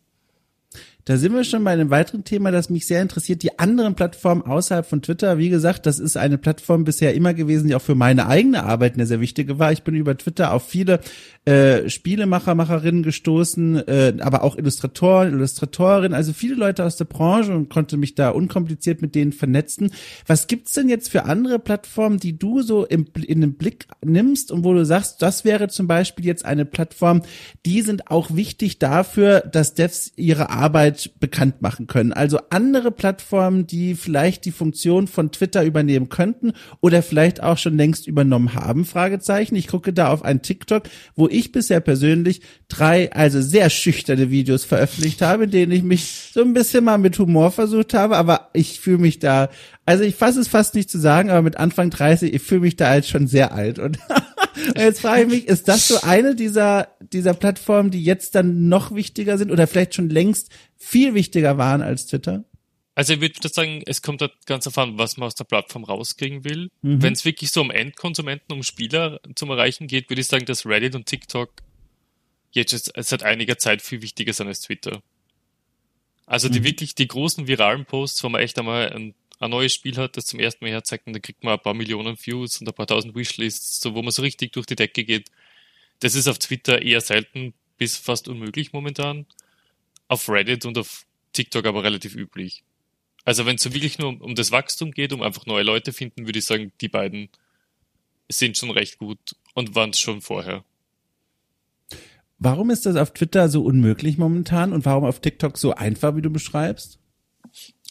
Da 1.07 1.15
sind 1.15 1.33
wir 1.33 1.45
schon 1.45 1.63
bei 1.63 1.71
einem 1.71 1.89
weiteren 1.89 2.25
Thema, 2.25 2.51
das 2.51 2.69
mich 2.69 2.85
sehr 2.85 3.01
interessiert. 3.01 3.41
Die 3.41 3.59
anderen 3.59 3.95
Plattformen 3.95 4.41
außerhalb 4.41 4.85
von 4.85 5.01
Twitter. 5.01 5.37
Wie 5.37 5.47
gesagt, 5.47 5.85
das 5.85 5.99
ist 5.99 6.17
eine 6.17 6.37
Plattform 6.37 6.83
bisher 6.83 7.15
immer 7.15 7.33
gewesen, 7.33 7.69
die 7.69 7.75
auch 7.75 7.81
für 7.81 7.95
meine 7.95 8.27
eigene 8.27 8.63
Arbeit 8.63 8.95
eine 8.95 9.05
sehr 9.05 9.21
wichtige 9.21 9.57
war. 9.57 9.71
Ich 9.71 9.83
bin 9.83 9.95
über 9.95 10.17
Twitter 10.17 10.51
auf 10.51 10.67
viele 10.67 10.99
äh, 11.47 11.89
Spielemacher, 11.89 12.55
Macherinnen 12.55 13.03
gestoßen, 13.03 13.87
äh, 13.87 14.15
aber 14.19 14.43
auch 14.43 14.57
Illustratoren, 14.57 15.31
Illustratorinnen, 15.31 16.13
also 16.13 16.33
viele 16.33 16.55
Leute 16.55 16.83
aus 16.83 16.97
der 16.97 17.05
Branche 17.05 17.55
und 17.55 17.69
konnte 17.69 17.95
mich 17.95 18.15
da 18.15 18.31
unkompliziert 18.31 19.01
mit 19.01 19.15
denen 19.15 19.31
vernetzen. 19.31 19.91
Was 20.25 20.47
gibt's 20.47 20.73
denn 20.73 20.89
jetzt 20.89 21.09
für 21.09 21.23
andere 21.23 21.57
Plattformen, 21.57 22.19
die 22.19 22.37
du 22.37 22.61
so 22.63 22.85
im, 22.85 23.07
in 23.25 23.39
den 23.39 23.53
Blick 23.53 23.87
nimmst 24.03 24.51
und 24.51 24.65
wo 24.65 24.73
du 24.73 24.85
sagst, 24.85 25.21
das 25.21 25.45
wäre 25.45 25.69
zum 25.69 25.87
Beispiel 25.87 26.25
jetzt 26.25 26.43
eine 26.43 26.65
Plattform, 26.65 27.21
die 27.65 27.81
sind 27.81 28.11
auch 28.11 28.35
wichtig 28.35 28.77
dafür, 28.77 29.39
dass 29.39 29.73
Devs 29.73 30.11
ihre 30.17 30.49
Arbeit 30.49 30.96
bekannt 31.19 31.61
machen 31.61 31.87
können. 31.87 32.13
Also 32.13 32.39
andere 32.49 32.91
Plattformen, 32.91 33.67
die 33.67 33.95
vielleicht 33.95 34.45
die 34.45 34.51
Funktion 34.51 35.07
von 35.07 35.31
Twitter 35.31 35.63
übernehmen 35.63 36.09
könnten 36.09 36.53
oder 36.81 37.01
vielleicht 37.01 37.41
auch 37.41 37.57
schon 37.57 37.77
längst 37.77 38.07
übernommen 38.07 38.53
haben, 38.53 38.85
Fragezeichen. 38.85 39.55
Ich 39.55 39.67
gucke 39.67 39.93
da 39.93 40.09
auf 40.09 40.23
ein 40.23 40.41
TikTok, 40.41 40.83
wo 41.15 41.27
ich 41.27 41.51
bisher 41.51 41.79
persönlich 41.79 42.41
drei, 42.67 43.11
also 43.13 43.41
sehr 43.41 43.69
schüchterne 43.69 44.29
Videos 44.29 44.63
veröffentlicht 44.63 45.21
habe, 45.21 45.45
in 45.45 45.51
denen 45.51 45.71
ich 45.71 45.83
mich 45.83 46.31
so 46.33 46.41
ein 46.41 46.53
bisschen 46.53 46.83
mal 46.83 46.97
mit 46.97 47.17
Humor 47.19 47.51
versucht 47.51 47.93
habe, 47.93 48.17
aber 48.17 48.49
ich 48.53 48.79
fühle 48.79 48.99
mich 48.99 49.19
da, 49.19 49.49
also 49.85 50.03
ich 50.03 50.15
fasse 50.15 50.39
es 50.39 50.47
fast 50.47 50.75
nicht 50.75 50.89
zu 50.89 50.99
sagen, 50.99 51.29
aber 51.29 51.41
mit 51.41 51.57
Anfang 51.57 51.89
30, 51.89 52.33
ich 52.33 52.41
fühle 52.41 52.61
mich 52.61 52.75
da 52.75 52.89
als 52.89 53.07
schon 53.07 53.27
sehr 53.27 53.53
alt 53.53 53.79
und 53.79 53.99
jetzt 54.75 55.01
frage 55.01 55.23
ich 55.23 55.27
mich, 55.27 55.47
ist 55.47 55.67
das 55.67 55.87
so 55.87 56.01
eine 56.01 56.35
dieser, 56.35 56.89
dieser 56.99 57.33
Plattformen, 57.33 57.91
die 57.91 58.03
jetzt 58.03 58.35
dann 58.35 58.67
noch 58.69 58.93
wichtiger 58.93 59.37
sind 59.37 59.51
oder 59.51 59.67
vielleicht 59.67 59.95
schon 59.95 60.09
längst 60.09 60.49
viel 60.77 61.13
wichtiger 61.13 61.57
waren 61.57 61.81
als 61.81 62.07
Twitter? 62.07 62.43
Also 62.95 63.13
ich 63.13 63.21
würde 63.21 63.47
sagen, 63.47 63.83
es 63.85 64.01
kommt 64.01 64.21
halt 64.21 64.33
ganz 64.47 64.65
auf 64.65 64.75
an, 64.79 64.97
was 64.97 65.17
man 65.17 65.27
aus 65.27 65.35
der 65.35 65.43
Plattform 65.43 65.83
rauskriegen 65.83 66.43
will. 66.43 66.69
Mhm. 66.81 67.03
Wenn 67.03 67.13
es 67.13 67.25
wirklich 67.25 67.51
so 67.51 67.61
um 67.61 67.69
Endkonsumenten, 67.69 68.51
um 68.51 68.63
Spieler 68.63 69.19
zum 69.35 69.51
Erreichen 69.51 69.85
geht, 69.85 70.09
würde 70.09 70.21
ich 70.21 70.27
sagen, 70.27 70.45
dass 70.45 70.65
Reddit 70.65 70.95
und 70.95 71.05
TikTok 71.05 71.51
jetzt 72.51 72.91
seit 72.95 73.21
einiger 73.21 73.59
Zeit 73.59 73.83
viel 73.83 74.01
wichtiger 74.01 74.33
sind 74.33 74.47
als 74.47 74.61
Twitter. 74.61 75.03
Also 76.25 76.49
die 76.49 76.61
mhm. 76.61 76.65
wirklich 76.65 76.95
die 76.95 77.07
großen 77.07 77.47
viralen 77.47 77.85
Posts, 77.85 78.23
wo 78.23 78.29
man 78.29 78.41
echt 78.41 78.57
einmal 78.57 78.91
ein, 78.91 79.13
ein 79.39 79.51
neues 79.51 79.73
Spiel 79.73 79.97
hat, 79.97 80.17
das 80.17 80.25
zum 80.25 80.39
ersten 80.39 80.65
Mal 80.65 80.71
herzeigt 80.71 81.07
und 81.07 81.13
da 81.13 81.19
kriegt 81.19 81.43
man 81.43 81.53
ein 81.53 81.59
paar 81.59 81.73
Millionen 81.73 82.17
Views 82.17 82.59
und 82.59 82.67
ein 82.67 82.73
paar 82.73 82.87
tausend 82.87 83.15
Wishlists, 83.15 83.79
so 83.79 83.93
wo 83.93 84.01
man 84.01 84.11
so 84.11 84.21
richtig 84.21 84.51
durch 84.53 84.65
die 84.65 84.75
Decke 84.75 85.03
geht. 85.03 85.29
Das 85.99 86.15
ist 86.15 86.27
auf 86.27 86.39
Twitter 86.39 86.81
eher 86.81 87.01
selten 87.01 87.53
bis 87.77 87.97
fast 87.97 88.27
unmöglich 88.27 88.73
momentan. 88.73 89.25
Auf 90.07 90.29
Reddit 90.29 90.65
und 90.65 90.77
auf 90.77 91.05
TikTok 91.33 91.65
aber 91.65 91.83
relativ 91.83 92.15
üblich. 92.15 92.63
Also 93.25 93.45
wenn 93.45 93.57
es 93.57 93.63
so 93.63 93.73
wirklich 93.73 93.99
nur 93.99 94.21
um, 94.21 94.35
das 94.35 94.51
Wachstum 94.51 94.91
geht, 94.91 95.13
um 95.13 95.21
einfach 95.21 95.45
neue 95.45 95.63
Leute 95.63 95.93
finden, 95.93 96.25
würde 96.25 96.39
ich 96.39 96.45
sagen, 96.45 96.71
die 96.81 96.87
beiden 96.87 97.29
sind 98.29 98.57
schon 98.57 98.71
recht 98.71 98.97
gut 98.97 99.35
und 99.53 99.75
waren 99.75 99.91
es 99.91 99.99
schon 99.99 100.21
vorher. 100.21 100.63
Warum 102.39 102.69
ist 102.69 102.85
das 102.85 102.95
auf 102.95 103.13
Twitter 103.13 103.49
so 103.49 103.63
unmöglich 103.63 104.17
momentan 104.17 104.71
und 104.71 104.85
warum 104.85 105.03
auf 105.03 105.19
TikTok 105.19 105.57
so 105.57 105.73
einfach, 105.73 106.15
wie 106.15 106.21
du 106.21 106.29
beschreibst? 106.29 106.99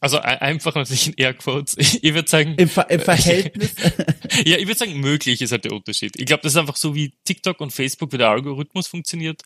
Also 0.01 0.19
einfach 0.19 0.75
natürlich 0.75 1.09
in 1.09 1.15
Airquotes. 1.15 1.77
Ich 2.03 2.15
würde 2.15 2.29
sagen. 2.29 2.55
Im, 2.57 2.69
Ver 2.69 2.91
im 2.91 3.01
Verhältnis? 3.01 3.75
ja, 4.45 4.59
ich 4.59 4.67
würde 4.67 4.79
sagen, 4.79 5.01
möglich 5.01 5.41
ist 5.41 5.53
halt 5.53 5.65
der 5.65 5.73
Unterschied. 5.73 6.19
Ich 6.19 6.27
glaube, 6.27 6.43
das 6.43 6.53
ist 6.53 6.59
einfach 6.59 6.77
so 6.77 6.95
wie 6.95 7.15
TikTok 7.25 7.61
und 7.61 7.73
Facebook, 7.73 8.13
wie 8.13 8.19
der 8.19 8.29
Algorithmus 8.29 8.89
funktioniert. 8.89 9.43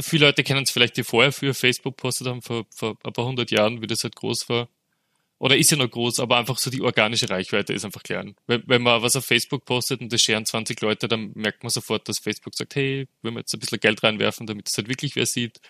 Viele 0.00 0.26
Leute 0.26 0.42
kennen 0.42 0.64
es 0.64 0.70
vielleicht, 0.70 0.96
die 0.96 1.04
vorher 1.04 1.32
für 1.32 1.54
Facebook 1.54 1.96
postet 1.96 2.26
haben, 2.26 2.42
vor, 2.42 2.64
vor 2.74 2.96
ein 3.04 3.12
paar 3.12 3.26
hundert 3.26 3.50
Jahren, 3.50 3.80
wie 3.80 3.86
das 3.86 4.02
halt 4.02 4.16
groß 4.16 4.48
war 4.48 4.68
oder 5.38 5.58
ist 5.58 5.70
ja 5.70 5.76
noch 5.76 5.90
groß, 5.90 6.20
aber 6.20 6.38
einfach 6.38 6.58
so 6.58 6.70
die 6.70 6.80
organische 6.80 7.28
Reichweite 7.28 7.72
ist 7.72 7.84
einfach 7.84 8.02
klein. 8.02 8.34
Wenn, 8.46 8.62
wenn 8.66 8.80
man 8.82 9.02
was 9.02 9.14
auf 9.14 9.26
Facebook 9.26 9.64
postet 9.64 10.00
und 10.00 10.12
das 10.12 10.22
scheren 10.22 10.46
20 10.46 10.80
Leute, 10.80 11.08
dann 11.08 11.32
merkt 11.34 11.62
man 11.62 11.70
sofort, 11.70 12.08
dass 12.08 12.18
Facebook 12.18 12.54
sagt, 12.54 12.76
hey, 12.76 13.08
wenn 13.22 13.34
wir 13.34 13.40
jetzt 13.40 13.52
ein 13.52 13.60
bisschen 13.60 13.80
Geld 13.80 14.02
reinwerfen, 14.02 14.46
damit 14.46 14.68
es 14.68 14.76
halt 14.78 14.88
wirklich 14.88 15.16
wer 15.16 15.26
sieht. 15.26 15.60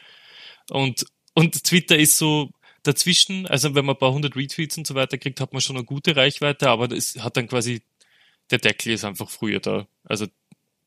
Und, 0.71 1.07
und 1.35 1.65
Twitter 1.65 1.97
ist 1.97 2.19
so 2.19 2.51
dazwischen, 2.85 3.47
also 3.47 3.75
wenn 3.75 3.85
man 3.85 3.97
ein 3.97 3.99
paar 3.99 4.13
hundert 4.13 4.37
Retweets 4.37 4.79
und 4.79 4.87
so 4.87 4.95
weiter 4.95 5.19
kriegt, 5.19 5.41
hat 5.41 5.53
man 5.53 5.61
schon 5.61 5.77
eine 5.77 5.85
gute 5.85 6.15
Reichweite, 6.15 6.71
aber 6.71 6.87
das 6.87 7.17
hat 7.17 7.37
dann 7.37 7.49
quasi, 7.49 7.83
der 8.51 8.59
Deckel 8.59 8.93
ist 8.93 9.05
einfach 9.05 9.29
früher 9.29 9.59
da. 9.59 9.89
Also 10.05 10.27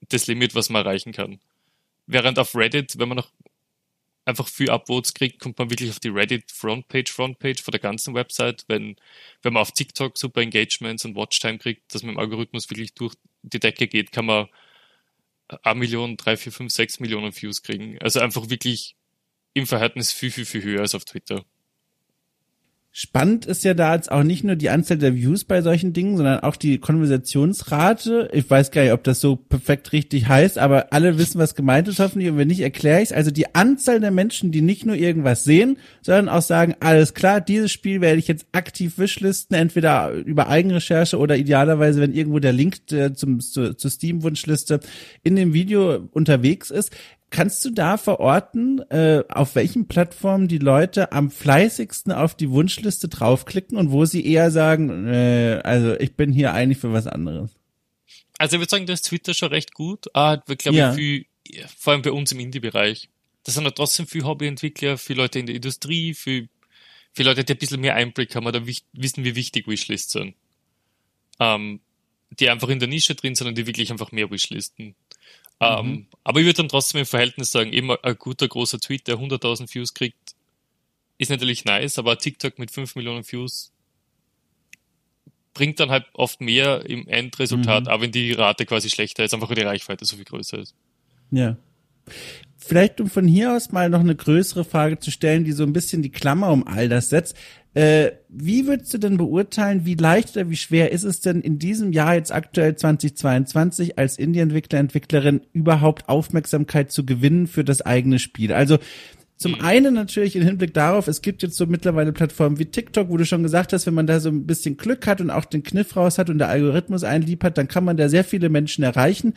das 0.08 0.28
Limit, 0.28 0.56
was 0.56 0.70
man 0.70 0.86
erreichen 0.86 1.12
kann. 1.12 1.40
Während 2.06 2.40
auf 2.40 2.56
Reddit, 2.56 2.98
wenn 3.00 3.10
man 3.10 3.18
noch 3.18 3.32
einfach 4.26 4.48
viel 4.48 4.70
Upvotes 4.70 5.14
kriegt, 5.14 5.40
kommt 5.40 5.58
man 5.58 5.70
wirklich 5.70 5.90
auf 5.90 6.00
die 6.00 6.10
Reddit 6.10 6.52
Frontpage, 6.52 7.12
Frontpage 7.12 7.62
von 7.62 7.72
der 7.72 7.82
ganzen 7.82 8.14
Website. 8.14 8.66
Wenn, 8.68 8.96
wenn 9.42 9.54
man 9.54 9.62
auf 9.62 9.72
TikTok 9.72 10.18
super 10.18 10.42
Engagements 10.42 11.06
und 11.06 11.16
Watchtime 11.16 11.58
kriegt, 11.58 11.94
dass 11.94 12.04
man 12.04 12.14
im 12.14 12.20
Algorithmus 12.20 12.70
wirklich 12.70 12.94
durch 12.94 13.16
die 13.42 13.60
Decke 13.60 13.88
geht, 13.88 14.12
kann 14.12 14.26
man 14.26 14.48
eine 15.64 15.80
Million, 15.80 16.18
drei, 16.18 16.38
vier, 16.38 16.52
fünf, 16.52 16.74
sechs 16.74 17.00
Millionen 17.00 17.36
Views 17.36 17.64
kriegen. 17.64 17.98
Also 18.00 18.20
einfach 18.20 18.50
wirklich 18.50 18.96
im 19.54 19.66
Verhältnis 19.66 20.12
viel, 20.12 20.30
viel, 20.30 20.46
viel 20.46 20.64
höher 20.64 20.82
als 20.82 20.94
auf 20.94 21.06
Twitter. 21.06 21.46
Spannend 23.00 23.46
ist 23.46 23.64
ja 23.64 23.76
da 23.76 23.94
jetzt 23.94 24.12
auch 24.12 24.24
nicht 24.24 24.44
nur 24.44 24.56
die 24.56 24.72
Anzahl 24.72 24.98
der 24.98 25.14
Views 25.14 25.44
bei 25.44 25.62
solchen 25.62 25.94
Dingen, 25.94 26.18
sondern 26.18 26.40
auch 26.40 26.56
die 26.56 26.80
Konversationsrate. 26.80 28.30
Ich 28.34 28.50
weiß 28.50 28.72
gar 28.72 28.82
nicht, 28.82 28.92
ob 28.92 29.04
das 29.04 29.22
so 29.22 29.36
perfekt 29.36 29.94
richtig 29.94 30.28
heißt, 30.28 30.58
aber 30.58 30.92
alle 30.92 31.20
wissen, 31.20 31.38
was 31.38 31.54
gemeint 31.54 31.88
ist 31.88 32.00
hoffentlich 32.00 32.28
und 32.32 32.40
wenn 32.40 32.48
nicht, 32.48 32.62
erkläre 32.62 33.04
ich 33.04 33.12
es. 33.12 33.16
Also 33.16 33.30
die 33.30 33.54
Anzahl 33.54 34.00
der 34.00 34.10
Menschen, 34.10 34.52
die 34.52 34.64
nicht 34.64 34.88
nur 34.88 34.96
irgendwas 34.96 35.44
sehen, 35.44 35.78
sondern 36.02 36.28
auch 36.28 36.42
sagen, 36.42 36.74
alles 36.80 37.14
klar, 37.14 37.40
dieses 37.40 37.72
Spiel 37.72 38.02
werde 38.02 38.18
ich 38.18 38.28
jetzt 38.28 38.48
aktiv 38.52 38.98
wishlisten, 38.98 39.56
entweder 39.56 40.10
über 40.14 40.48
Eigenrecherche 40.48 41.20
oder 41.20 41.38
idealerweise, 41.38 42.02
wenn 42.02 42.16
irgendwo 42.16 42.40
der 42.40 42.54
Link 42.54 42.78
zum, 43.14 43.42
zu, 43.42 43.76
zur 43.76 43.92
Steam-Wunschliste 43.92 44.80
in 45.22 45.36
dem 45.36 45.54
Video 45.54 46.10
unterwegs 46.14 46.72
ist. 46.72 46.92
Kannst 47.30 47.66
du 47.66 47.72
da 47.72 47.98
verorten, 47.98 48.80
äh, 48.90 49.24
auf 49.28 49.56
welchen 49.56 49.88
Plattformen 49.88 50.48
die 50.48 50.60
Leute 50.60 51.12
am 51.12 51.30
fleißigsten 51.30 52.14
auf 52.14 52.36
die 52.36 52.50
Wunschliste 52.50 53.10
draufklicken 53.10 53.78
und 53.78 53.92
wo 53.92 54.06
sie 54.06 54.26
eher 54.26 54.50
sagen, 54.50 55.08
äh, 55.08 55.60
also 55.64 56.00
ich 56.00 56.16
bin 56.16 56.32
hier 56.32 56.54
eigentlich 56.54 56.78
für 56.78 56.94
was 56.94 57.06
anderes? 57.06 57.52
Also 58.38 58.56
ich 58.56 58.62
würde 58.62 58.70
sagen, 58.70 58.86
das 58.86 59.02
ist 59.02 59.08
Twitter 59.08 59.34
schon 59.34 59.50
recht 59.50 59.74
gut. 59.74 60.06
Ah, 60.14 60.38
wir 60.46 60.56
glaube 60.56 60.78
ja. 60.78 60.94
viel, 60.94 61.26
vor 61.78 61.94
allem 61.94 62.02
bei 62.02 62.12
uns 62.12 62.32
im 62.32 62.40
Indie-Bereich. 62.40 63.10
Das 63.44 63.56
sind 63.56 63.66
ja 63.66 63.72
trotzdem 63.72 64.08
viele 64.08 64.26
Hobbyentwickler, 64.26 64.98
viele 64.98 65.22
Leute 65.22 65.40
in 65.40 65.48
der 65.48 65.56
Industrie, 65.56 66.14
viele, 66.14 66.48
viele 67.14 67.30
Leute, 67.30 67.44
die 67.44 67.54
ein 67.54 67.60
bisschen 67.60 67.82
mehr 67.82 67.96
Einblick 67.96 68.36
haben 68.36 68.46
oder 68.46 68.66
wissen, 68.66 69.24
wie 69.26 69.36
wichtig 69.36 69.68
Wishlists 69.68 70.14
sind. 70.14 70.36
Ähm, 71.40 71.82
die 72.30 72.50
einfach 72.50 72.70
in 72.70 72.80
der 72.80 72.88
Nische 72.88 73.16
drin 73.16 73.36
sind 73.36 73.48
und 73.48 73.58
die 73.58 73.68
wirklich 73.68 73.92
einfach 73.92 74.12
mehr 74.12 74.30
Wishlisten. 74.30 74.96
Ähm, 75.60 75.88
mhm. 75.88 76.08
Aber 76.24 76.40
ich 76.40 76.46
würde 76.46 76.58
dann 76.58 76.70
trotzdem 76.70 77.00
im 77.00 77.06
Verhältnis 77.06 77.52
sagen, 77.52 77.74
eben 77.74 77.92
ein 77.92 78.16
guter 78.18 78.48
großer 78.48 78.80
Tweet, 78.80 79.08
der 79.08 79.18
100.000 79.18 79.74
Views 79.74 79.94
kriegt, 79.94 80.36
ist 81.18 81.30
natürlich 81.32 81.66
nice, 81.66 81.98
aber 81.98 82.18
TikTok 82.18 82.60
mit 82.60 82.70
5 82.70 82.96
Millionen 82.96 83.30
Views 83.30 83.72
bringt 85.54 85.80
dann 85.80 85.90
halt 85.90 86.06
oft 86.14 86.40
mehr 86.40 86.86
im 86.86 87.08
Endresultat, 87.08 87.86
mhm. 87.86 87.90
auch 87.90 88.02
wenn 88.02 88.12
die 88.12 88.32
Rate 88.34 88.66
quasi 88.68 88.90
schlechter 88.90 89.24
ist, 89.24 89.34
einfach 89.34 89.50
weil 89.50 89.56
die 89.56 89.64
Reichweite 89.64 90.06
so 90.06 90.16
viel 90.16 90.26
größer 90.26 90.60
ist. 90.60 90.76
Ja. 91.32 91.58
Vielleicht 92.58 93.00
um 93.00 93.10
von 93.10 93.26
hier 93.26 93.56
aus 93.56 93.72
mal 93.72 93.90
noch 93.90 94.02
eine 94.02 94.16
größere 94.16 94.66
Frage 94.66 95.00
zu 95.00 95.10
stellen, 95.10 95.46
die 95.46 95.54
so 95.54 95.64
ein 95.64 95.72
bisschen 95.72 96.02
die 96.02 96.12
Klammer 96.12 96.52
um 96.52 96.68
all 96.68 96.90
das 96.90 97.10
setzt. 97.10 97.38
Äh, 97.74 98.14
wie 98.28 98.66
würdest 98.66 98.94
du 98.94 98.98
denn 98.98 99.18
beurteilen, 99.18 99.86
wie 99.86 99.94
leicht 99.94 100.36
oder 100.36 100.50
wie 100.50 100.56
schwer 100.58 100.92
ist 100.92 101.04
es 101.04 101.22
denn 101.22 101.42
in 101.42 101.60
diesem 101.60 101.94
Jahr 101.94 102.16
jetzt 102.16 102.34
aktuell 102.34 102.76
2022 102.76 104.00
als 104.00 104.18
Indie-Entwickler, 104.18 104.80
Entwicklerin 104.80 105.42
überhaupt 105.54 106.10
Aufmerksamkeit 106.10 106.92
zu 106.92 107.06
gewinnen 107.06 107.48
für 107.48 107.64
das 107.64 107.84
eigene 107.84 108.20
Spiel? 108.20 108.52
Also 108.52 108.80
Zum 109.38 109.52
mhm. 109.52 109.62
einen 109.62 109.94
natürlich 109.94 110.36
im 110.36 110.44
Hinblick 110.44 110.74
darauf, 110.74 111.08
es 111.08 111.22
gibt 111.22 111.44
jetzt 111.44 111.56
so 111.56 111.68
mittlerweile 111.68 112.12
Plattformen 112.12 112.58
wie 112.58 112.66
TikTok, 112.66 113.10
wo 113.10 113.18
du 113.18 113.26
schon 113.26 113.44
gesagt 113.44 113.72
hast, 113.72 113.86
wenn 113.86 113.94
man 113.94 114.08
da 114.08 114.20
so 114.20 114.30
ein 114.30 114.48
bisschen 114.48 114.78
Glück 114.78 115.06
hat 115.06 115.22
und 115.22 115.30
auch 115.30 115.46
den 115.46 115.62
Kniff 115.62 115.96
raus 115.96 116.18
hat 116.18 116.32
und 116.32 116.40
der 116.40 116.50
Algorithmus 116.50 117.04
einlieb 117.04 117.44
hat, 117.44 117.60
dann 117.60 117.68
kann 117.68 117.86
man 117.86 117.98
da 117.98 118.10
sehr 118.10 118.24
viele 118.24 118.50
Menschen 118.50 118.84
erreichen 118.84 119.36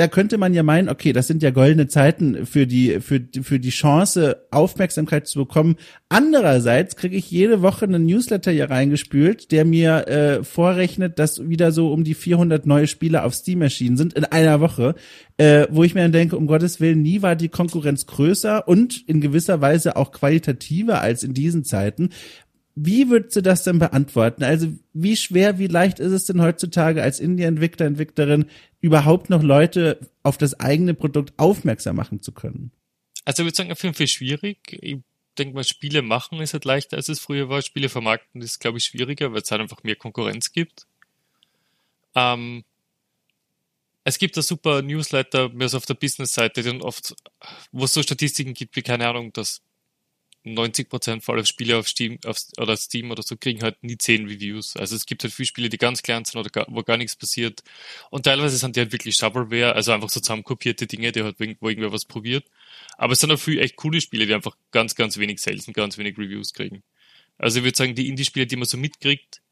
da 0.00 0.08
könnte 0.08 0.38
man 0.38 0.54
ja 0.54 0.62
meinen, 0.62 0.88
okay, 0.88 1.12
das 1.12 1.26
sind 1.26 1.42
ja 1.42 1.50
goldene 1.50 1.86
Zeiten 1.86 2.46
für 2.46 2.66
die, 2.66 3.00
für, 3.00 3.20
für 3.42 3.60
die 3.60 3.68
Chance, 3.68 4.46
Aufmerksamkeit 4.50 5.26
zu 5.26 5.40
bekommen. 5.40 5.76
Andererseits 6.08 6.96
kriege 6.96 7.16
ich 7.16 7.30
jede 7.30 7.60
Woche 7.60 7.84
einen 7.84 8.06
Newsletter 8.06 8.50
hier 8.50 8.70
reingespült, 8.70 9.52
der 9.52 9.66
mir 9.66 10.08
äh, 10.08 10.42
vorrechnet, 10.42 11.18
dass 11.18 11.46
wieder 11.50 11.70
so 11.70 11.92
um 11.92 12.02
die 12.02 12.14
400 12.14 12.64
neue 12.64 12.86
Spiele 12.86 13.24
auf 13.24 13.34
Steam 13.34 13.60
erschienen 13.60 13.98
sind 13.98 14.14
in 14.14 14.24
einer 14.24 14.62
Woche, 14.62 14.94
äh, 15.36 15.66
wo 15.68 15.84
ich 15.84 15.94
mir 15.94 16.00
dann 16.00 16.12
denke, 16.12 16.38
um 16.38 16.46
Gottes 16.46 16.80
Willen, 16.80 17.02
nie 17.02 17.20
war 17.20 17.36
die 17.36 17.50
Konkurrenz 17.50 18.06
größer 18.06 18.66
und 18.66 19.06
in 19.06 19.20
gewisser 19.20 19.60
Weise 19.60 19.96
auch 19.96 20.12
qualitativer 20.12 21.02
als 21.02 21.24
in 21.24 21.34
diesen 21.34 21.62
Zeiten. 21.62 22.08
Wie 22.74 23.10
würdest 23.10 23.36
du 23.36 23.42
das 23.42 23.64
denn 23.64 23.78
beantworten? 23.78 24.44
Also 24.44 24.68
wie 24.94 25.16
schwer, 25.16 25.58
wie 25.58 25.66
leicht 25.66 26.00
ist 26.00 26.12
es 26.12 26.24
denn 26.24 26.40
heutzutage 26.40 27.02
als 27.02 27.20
Indie-Entwickler, 27.20 27.84
Entwicklerin 27.84 28.46
überhaupt 28.80 29.30
noch 29.30 29.42
Leute 29.42 30.10
auf 30.22 30.38
das 30.38 30.58
eigene 30.58 30.94
Produkt 30.94 31.32
aufmerksam 31.38 31.96
machen 31.96 32.22
zu 32.22 32.32
können? 32.32 32.72
Also 33.24 33.42
ich 33.42 33.46
würde 33.46 33.56
sagen, 33.56 33.72
auf 33.72 33.82
jeden 33.82 33.94
Fall 33.94 34.08
schwierig. 34.08 34.58
Ich 34.80 34.98
denke 35.38 35.54
mal, 35.54 35.64
Spiele 35.64 36.02
machen 36.02 36.40
ist 36.40 36.52
halt 36.52 36.64
leichter, 36.64 36.96
als 36.96 37.08
es 37.08 37.20
früher 37.20 37.48
war. 37.48 37.62
Spiele 37.62 37.88
vermarkten 37.88 38.42
ist, 38.42 38.58
glaube 38.58 38.78
ich, 38.78 38.84
schwieriger, 38.84 39.32
weil 39.32 39.42
es 39.42 39.50
halt 39.50 39.60
einfach 39.60 39.82
mehr 39.82 39.96
Konkurrenz 39.96 40.52
gibt. 40.52 40.86
Ähm, 42.14 42.64
es 44.04 44.18
gibt 44.18 44.36
da 44.36 44.42
super 44.42 44.82
Newsletter, 44.82 45.50
mehr 45.50 45.68
so 45.68 45.76
auf 45.76 45.86
der 45.86 45.94
Business-Seite, 45.94 46.62
die 46.62 46.68
dann 46.68 46.82
oft, 46.82 47.14
wo 47.70 47.84
es 47.84 47.92
so 47.92 48.02
Statistiken 48.02 48.54
gibt, 48.54 48.74
wie 48.76 48.82
keine 48.82 49.06
Ahnung, 49.06 49.32
dass 49.32 49.62
90 50.44 50.88
Prozent 50.88 51.28
aller 51.28 51.44
Spiele 51.44 51.76
auf 51.76 51.88
Steam 51.88 52.18
auf, 52.24 52.38
oder 52.56 52.76
Steam 52.76 53.10
oder 53.10 53.22
so 53.22 53.36
kriegen 53.36 53.62
halt 53.62 53.82
nie 53.82 53.98
10 53.98 54.26
Reviews. 54.26 54.76
Also 54.76 54.96
es 54.96 55.04
gibt 55.04 55.22
halt 55.22 55.34
viele 55.34 55.46
Spiele, 55.46 55.68
die 55.68 55.76
ganz 55.76 56.02
klein 56.02 56.24
sind 56.24 56.40
oder 56.40 56.48
gar, 56.48 56.66
wo 56.68 56.82
gar 56.82 56.96
nichts 56.96 57.14
passiert. 57.16 57.62
Und 58.10 58.24
teilweise 58.24 58.56
sind 58.56 58.76
die 58.76 58.80
halt 58.80 58.92
wirklich 58.92 59.16
Shovelware, 59.16 59.74
also 59.74 59.92
einfach 59.92 60.08
so 60.08 60.20
zusammenkopierte 60.20 60.86
Dinge, 60.86 61.12
die 61.12 61.22
halt, 61.22 61.36
wo 61.38 61.68
irgendwer 61.68 61.92
was 61.92 62.06
probiert. 62.06 62.46
Aber 62.96 63.12
es 63.12 63.20
sind 63.20 63.30
auch 63.30 63.38
viele 63.38 63.60
echt 63.60 63.76
coole 63.76 64.00
Spiele, 64.00 64.26
die 64.26 64.34
einfach 64.34 64.56
ganz, 64.70 64.94
ganz 64.94 65.18
wenig 65.18 65.40
Sales 65.40 65.68
und 65.68 65.74
ganz 65.74 65.98
wenig 65.98 66.16
Reviews 66.16 66.54
kriegen. 66.54 66.82
Also 67.36 67.58
ich 67.58 67.64
würde 67.64 67.76
sagen, 67.76 67.94
die 67.94 68.08
Indie-Spiele, 68.08 68.46
die 68.46 68.56
man 68.56 68.66
so 68.66 68.78
mitkriegt, 68.78 69.42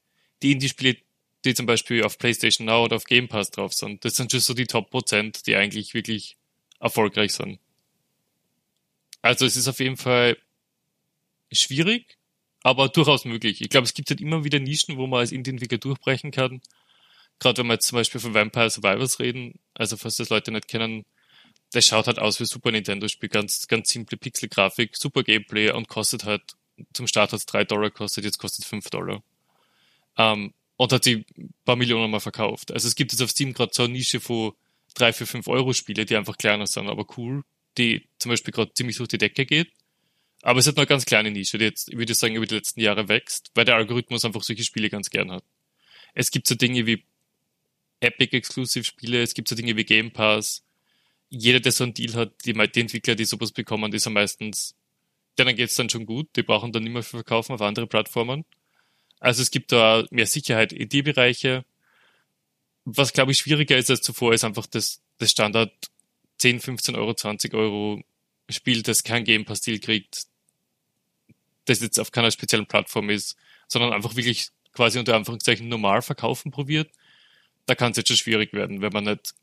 die 0.42 0.52
Indie-Spiele, 0.52 0.97
die 1.45 1.54
zum 1.54 1.66
Beispiel 1.66 2.02
auf 2.02 2.18
PlayStation 2.18 2.66
Now 2.66 2.85
oder 2.85 2.97
auf 2.97 3.04
Game 3.04 3.28
Pass 3.28 3.50
drauf 3.50 3.75
sind, 3.75 4.04
das 4.04 4.16
sind 4.16 4.30
schon 4.30 4.40
so 4.40 4.54
die 4.54 4.66
Top-Prozent, 4.66 5.47
die 5.47 5.54
eigentlich 5.54 5.95
wirklich 5.95 6.37
erfolgreich 6.80 7.33
sind. 7.33 7.61
Also 9.21 9.45
es 9.47 9.57
ist 9.57 9.68
auf 9.68 9.80
jeden 9.80 9.97
Fall 9.97 10.38
schwierig, 11.52 12.18
aber 12.62 12.88
durchaus 12.88 13.24
möglich. 13.24 13.60
Ich 13.60 13.68
glaube, 13.68 13.86
es 13.86 13.94
gibt 13.94 14.10
halt 14.10 14.20
immer 14.20 14.44
wieder 14.44 14.58
Nischen, 14.58 14.96
wo 14.96 15.06
man 15.06 15.20
als 15.20 15.32
Indie-Entwickler 15.32 15.78
durchbrechen 15.78 16.30
kann. 16.30 16.60
Gerade 17.38 17.58
wenn 17.58 17.68
wir 17.68 17.74
jetzt 17.74 17.86
zum 17.86 17.96
Beispiel 17.96 18.20
von 18.20 18.34
Vampire 18.34 18.70
Survivors 18.70 19.20
reden, 19.20 19.58
also 19.74 19.96
falls 19.96 20.16
das 20.16 20.28
Leute 20.28 20.50
nicht 20.50 20.68
kennen, 20.68 21.04
der 21.74 21.82
schaut 21.82 22.06
halt 22.06 22.18
aus 22.18 22.40
wie 22.40 22.46
Super 22.46 22.72
Nintendo-Spiel, 22.72 23.28
ganz, 23.28 23.66
ganz 23.68 23.90
simple 23.90 24.16
Pixel-Grafik, 24.16 24.96
super 24.96 25.22
Gameplay 25.22 25.70
und 25.70 25.88
kostet 25.88 26.24
halt, 26.24 26.42
zum 26.92 27.06
Start 27.06 27.32
hat 27.32 27.38
es 27.38 27.46
drei 27.46 27.64
Dollar 27.64 27.90
kostet, 27.90 28.24
jetzt 28.24 28.38
kostet 28.38 28.64
fünf 28.64 28.88
Dollar. 28.90 29.22
Ähm, 30.16 30.54
und 30.76 30.92
hat 30.92 31.06
die 31.06 31.26
paar 31.64 31.76
Millionen 31.76 32.10
mal 32.10 32.20
verkauft. 32.20 32.72
Also 32.72 32.88
es 32.88 32.94
gibt 32.94 33.12
jetzt 33.12 33.20
auf 33.20 33.30
Steam 33.30 33.52
gerade 33.52 33.72
so 33.74 33.82
eine 33.82 33.92
Nische 33.92 34.20
von 34.20 34.52
drei, 34.94 35.12
für 35.12 35.26
fünf 35.26 35.48
Euro 35.48 35.72
Spiele, 35.72 36.06
die 36.06 36.16
einfach 36.16 36.38
kleiner 36.38 36.66
sind, 36.66 36.88
aber 36.88 37.04
cool, 37.16 37.42
die 37.76 38.08
zum 38.18 38.30
Beispiel 38.30 38.52
gerade 38.52 38.72
ziemlich 38.74 38.96
durch 38.96 39.08
die 39.08 39.18
Decke 39.18 39.44
geht. 39.44 39.72
Aber 40.42 40.61
es 40.61 40.66
hat 40.66 40.76
nur 40.76 40.83
eine 40.83 40.88
ganz 40.88 41.04
kleine 41.04 41.30
Nische, 41.30 41.59
die 41.59 41.64
jetzt, 41.64 41.88
ich 41.88 41.99
würde 41.99 42.14
sagen, 42.14 42.35
über 42.37 42.47
die 42.47 42.54
letzten 42.54 42.80
Jahre 42.80 43.09
wächst, 43.09 43.50
weil 43.54 43.64
der 43.64 43.76
Algorithmus 43.76 44.25
einfach 44.25 44.42
solche 44.42 44.64
Spiele 44.64 44.88
ganz 44.88 45.11
gern 45.11 45.33
hat. 45.33 45.45
Es 46.14 46.30
gibt 46.30 46.47
so 46.47 46.54
Dinge 46.54 46.87
wie 46.87 47.04
Epic 48.00 48.37
Exclusive 48.37 48.85
Spiele, 48.85 49.23
es 49.23 49.35
gibt 49.35 49.49
so 49.49 49.57
Dinge 49.57 49.76
wie 49.76 49.85
Game 49.85 50.12
Pass. 50.12 50.64
Jeder, 51.28 51.61
der 51.61 51.72
so 51.72 51.85
einen 51.85 51.94
Deal 51.94 52.14
hat, 52.14 52.33
die, 52.44 52.53
die 52.53 52.81
Entwickler, 52.81 53.14
die 53.14 53.24
sowas 53.24 53.53
bekommen, 53.53 53.90
die 53.90 53.98
sind 53.98 54.12
meistens, 54.12 54.74
denen 55.38 55.57
geht's 55.57 55.74
dann 55.74 55.90
schon 55.90 56.07
gut, 56.07 56.29
die 56.37 56.42
brauchen 56.42 56.72
dann 56.72 56.85
nicht 56.85 56.92
mehr 56.92 57.03
für 57.03 57.18
verkaufen 57.18 57.53
auf 57.53 57.61
andere 57.61 57.87
Plattformen. 57.87 58.44
Also 59.20 59.42
es 59.42 59.51
gibt 59.51 59.72
da 59.72 60.05
mehr 60.11 60.27
Sicherheit 60.27 60.72
in 60.72 60.88
die 60.88 61.03
Bereiche. 61.03 61.64
Was, 62.85 63.12
glaube 63.12 63.33
ich, 63.33 63.38
schwieriger 63.38 63.77
ist 63.77 63.90
als 63.90 64.01
zuvor, 64.01 64.33
ist 64.33 64.44
einfach 64.44 64.66
das, 64.66 65.03
das 65.18 65.31
Standard 65.31 65.72
10, 66.38 66.61
15 66.61 66.96
Euro, 66.96 67.14
20 67.14 67.53
Euro 67.55 68.03
Spiel, 68.48 68.82
das 68.82 69.04
kein 69.04 69.24
Game 69.24 69.44
Pass-Deal 69.44 69.78
kriegt, 69.78 70.26
das 71.66 71.80
jetzt 71.80 72.00
auf 72.00 72.12
keiner 72.12 72.30
speziellen 72.30 72.66
Plattform 72.66 73.11
ist, 73.11 73.37
sondern 73.66 73.92
einfach 73.92 74.16
wirklich 74.16 74.48
quasi 74.72 74.98
unter 74.98 75.16
Anführungszeichen 75.16 75.68
normal 75.68 76.02
verkaufen 76.02 76.50
probiert, 76.50 76.90
da 77.66 77.74
kann 77.74 77.90
es 77.90 77.98
jetzt 77.98 78.08
schon 78.08 78.16
schwierig 78.16 78.52
werden, 78.52 78.80
wenn 78.80 78.92
man 78.92 79.04
nicht 79.04 79.34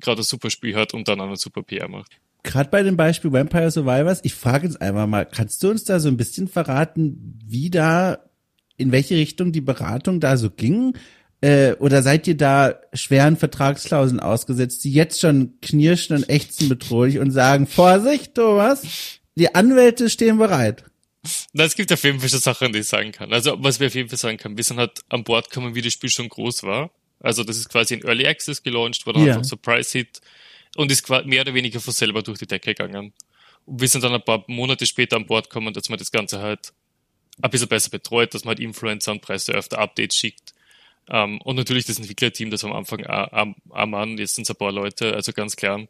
gerade 0.00 0.22
ein 0.22 0.24
super 0.24 0.50
Spiel 0.50 0.74
hat 0.74 0.94
und 0.94 1.06
dann 1.06 1.20
eine 1.20 1.36
super 1.36 1.62
PR 1.62 1.88
macht. 1.88 2.18
Gerade 2.42 2.68
bei 2.68 2.82
dem 2.82 2.96
Beispiel 2.96 3.32
Vampire 3.32 3.70
Survivors, 3.70 4.20
ich 4.22 4.34
frage 4.34 4.66
jetzt 4.66 4.80
einmal 4.80 5.06
mal, 5.06 5.24
kannst 5.24 5.62
du 5.62 5.70
uns 5.70 5.84
da 5.84 6.00
so 6.00 6.08
ein 6.08 6.16
bisschen 6.16 6.48
verraten, 6.48 7.38
wie 7.46 7.70
da, 7.70 8.18
in 8.76 8.92
welche 8.92 9.14
Richtung 9.14 9.52
die 9.52 9.60
Beratung 9.60 10.20
da 10.20 10.36
so 10.36 10.50
ging? 10.50 10.96
Äh, 11.44 11.76
oder 11.78 12.02
seid 12.02 12.26
ihr 12.26 12.38
da 12.38 12.80
schweren 12.94 13.36
Vertragsklauseln 13.36 14.18
ausgesetzt, 14.18 14.82
die 14.82 14.92
jetzt 14.92 15.20
schon 15.20 15.60
knirschen 15.60 16.16
und 16.16 16.30
ächzen 16.30 16.70
bedrohlich 16.70 17.18
und 17.18 17.32
sagen, 17.32 17.66
Vorsicht, 17.66 18.34
Thomas, 18.34 19.20
die 19.34 19.54
Anwälte 19.54 20.08
stehen 20.08 20.38
bereit? 20.38 20.84
Na, 21.52 21.64
es 21.64 21.74
gibt 21.74 21.92
auf 21.92 22.02
jeden 22.02 22.18
Fall 22.18 22.30
schon 22.30 22.40
Sachen, 22.40 22.72
die 22.72 22.78
ich 22.78 22.88
sagen 22.88 23.12
kann. 23.12 23.30
Also, 23.30 23.62
was 23.62 23.78
wir 23.78 23.88
auf 23.88 23.94
jeden 23.94 24.08
Fall 24.08 24.16
sagen 24.16 24.38
können, 24.38 24.56
wir 24.56 24.64
sind 24.64 24.78
halt 24.78 25.02
an 25.10 25.22
Bord 25.22 25.50
gekommen, 25.50 25.74
wie 25.74 25.82
das 25.82 25.92
Spiel 25.92 26.08
schon 26.08 26.30
groß 26.30 26.62
war. 26.62 26.90
Also, 27.20 27.44
das 27.44 27.58
ist 27.58 27.68
quasi 27.68 27.92
in 27.92 28.04
Early 28.04 28.26
Access 28.26 28.62
gelauncht, 28.62 29.04
war 29.04 29.12
dann 29.12 29.26
ja. 29.26 29.34
einfach 29.34 29.44
Surprise-Hit 29.44 30.22
und 30.76 30.90
ist 30.90 31.06
mehr 31.26 31.42
oder 31.42 31.52
weniger 31.52 31.78
von 31.78 31.92
selber 31.92 32.22
durch 32.22 32.38
die 32.38 32.46
Decke 32.46 32.72
gegangen. 32.74 33.12
Und 33.66 33.82
wir 33.82 33.88
sind 33.88 34.02
dann 34.02 34.14
ein 34.14 34.24
paar 34.24 34.44
Monate 34.46 34.86
später 34.86 35.16
an 35.16 35.26
Bord 35.26 35.50
gekommen, 35.50 35.74
dass 35.74 35.90
man 35.90 35.98
das 35.98 36.10
Ganze 36.10 36.40
halt 36.40 36.72
ein 37.42 37.50
bisschen 37.50 37.68
besser 37.68 37.90
betreut, 37.90 38.32
dass 38.32 38.44
man 38.44 38.52
halt 38.52 38.60
Influencer 38.60 39.12
und 39.12 39.20
Presse 39.20 39.52
öfter 39.52 39.78
Updates 39.78 40.16
schickt, 40.16 40.54
ähm, 41.08 41.40
und 41.42 41.56
natürlich 41.56 41.84
das 41.84 41.98
Entwicklerteam, 41.98 42.50
das 42.50 42.64
am 42.64 42.72
Anfang 42.72 43.04
am, 43.06 43.54
am 43.70 43.90
Mann, 43.90 44.18
jetzt 44.18 44.36
sind 44.36 44.42
es 44.42 44.50
ein 44.50 44.56
paar 44.56 44.72
Leute, 44.72 45.14
also 45.14 45.32
ganz 45.32 45.56
klar, 45.56 45.86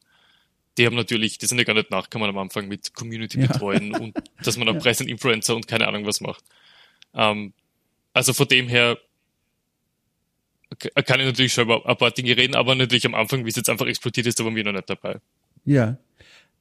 die 0.76 0.86
haben 0.86 0.96
natürlich, 0.96 1.38
die 1.38 1.46
sind 1.46 1.58
ja 1.58 1.64
gar 1.64 1.74
nicht 1.74 1.90
nachgekommen 1.90 2.28
am 2.28 2.38
Anfang 2.38 2.66
mit 2.66 2.94
Community 2.94 3.40
ja. 3.40 3.46
betreuen 3.46 3.94
und 3.94 4.16
dass 4.44 4.56
man 4.56 4.68
auch 4.68 4.74
ja. 4.74 4.80
Presse 4.80 5.04
und 5.04 5.10
Influencer 5.10 5.54
und 5.54 5.68
keine 5.68 5.86
Ahnung 5.86 6.04
was 6.06 6.20
macht. 6.20 6.44
Ähm, 7.14 7.52
also 8.12 8.32
von 8.32 8.48
dem 8.48 8.68
her 8.68 8.98
kann 11.04 11.20
ich 11.20 11.26
natürlich 11.26 11.52
schon 11.52 11.64
über 11.64 11.86
ein 11.86 11.96
paar 11.96 12.10
Dinge 12.10 12.36
reden, 12.36 12.56
aber 12.56 12.74
natürlich 12.74 13.06
am 13.06 13.14
Anfang, 13.14 13.44
wie 13.44 13.50
es 13.50 13.56
jetzt 13.56 13.70
einfach 13.70 13.86
explodiert 13.86 14.26
ist, 14.26 14.40
da 14.40 14.44
waren 14.44 14.56
wir 14.56 14.64
noch 14.64 14.72
nicht 14.72 14.90
dabei. 14.90 15.20
Ja. 15.64 15.96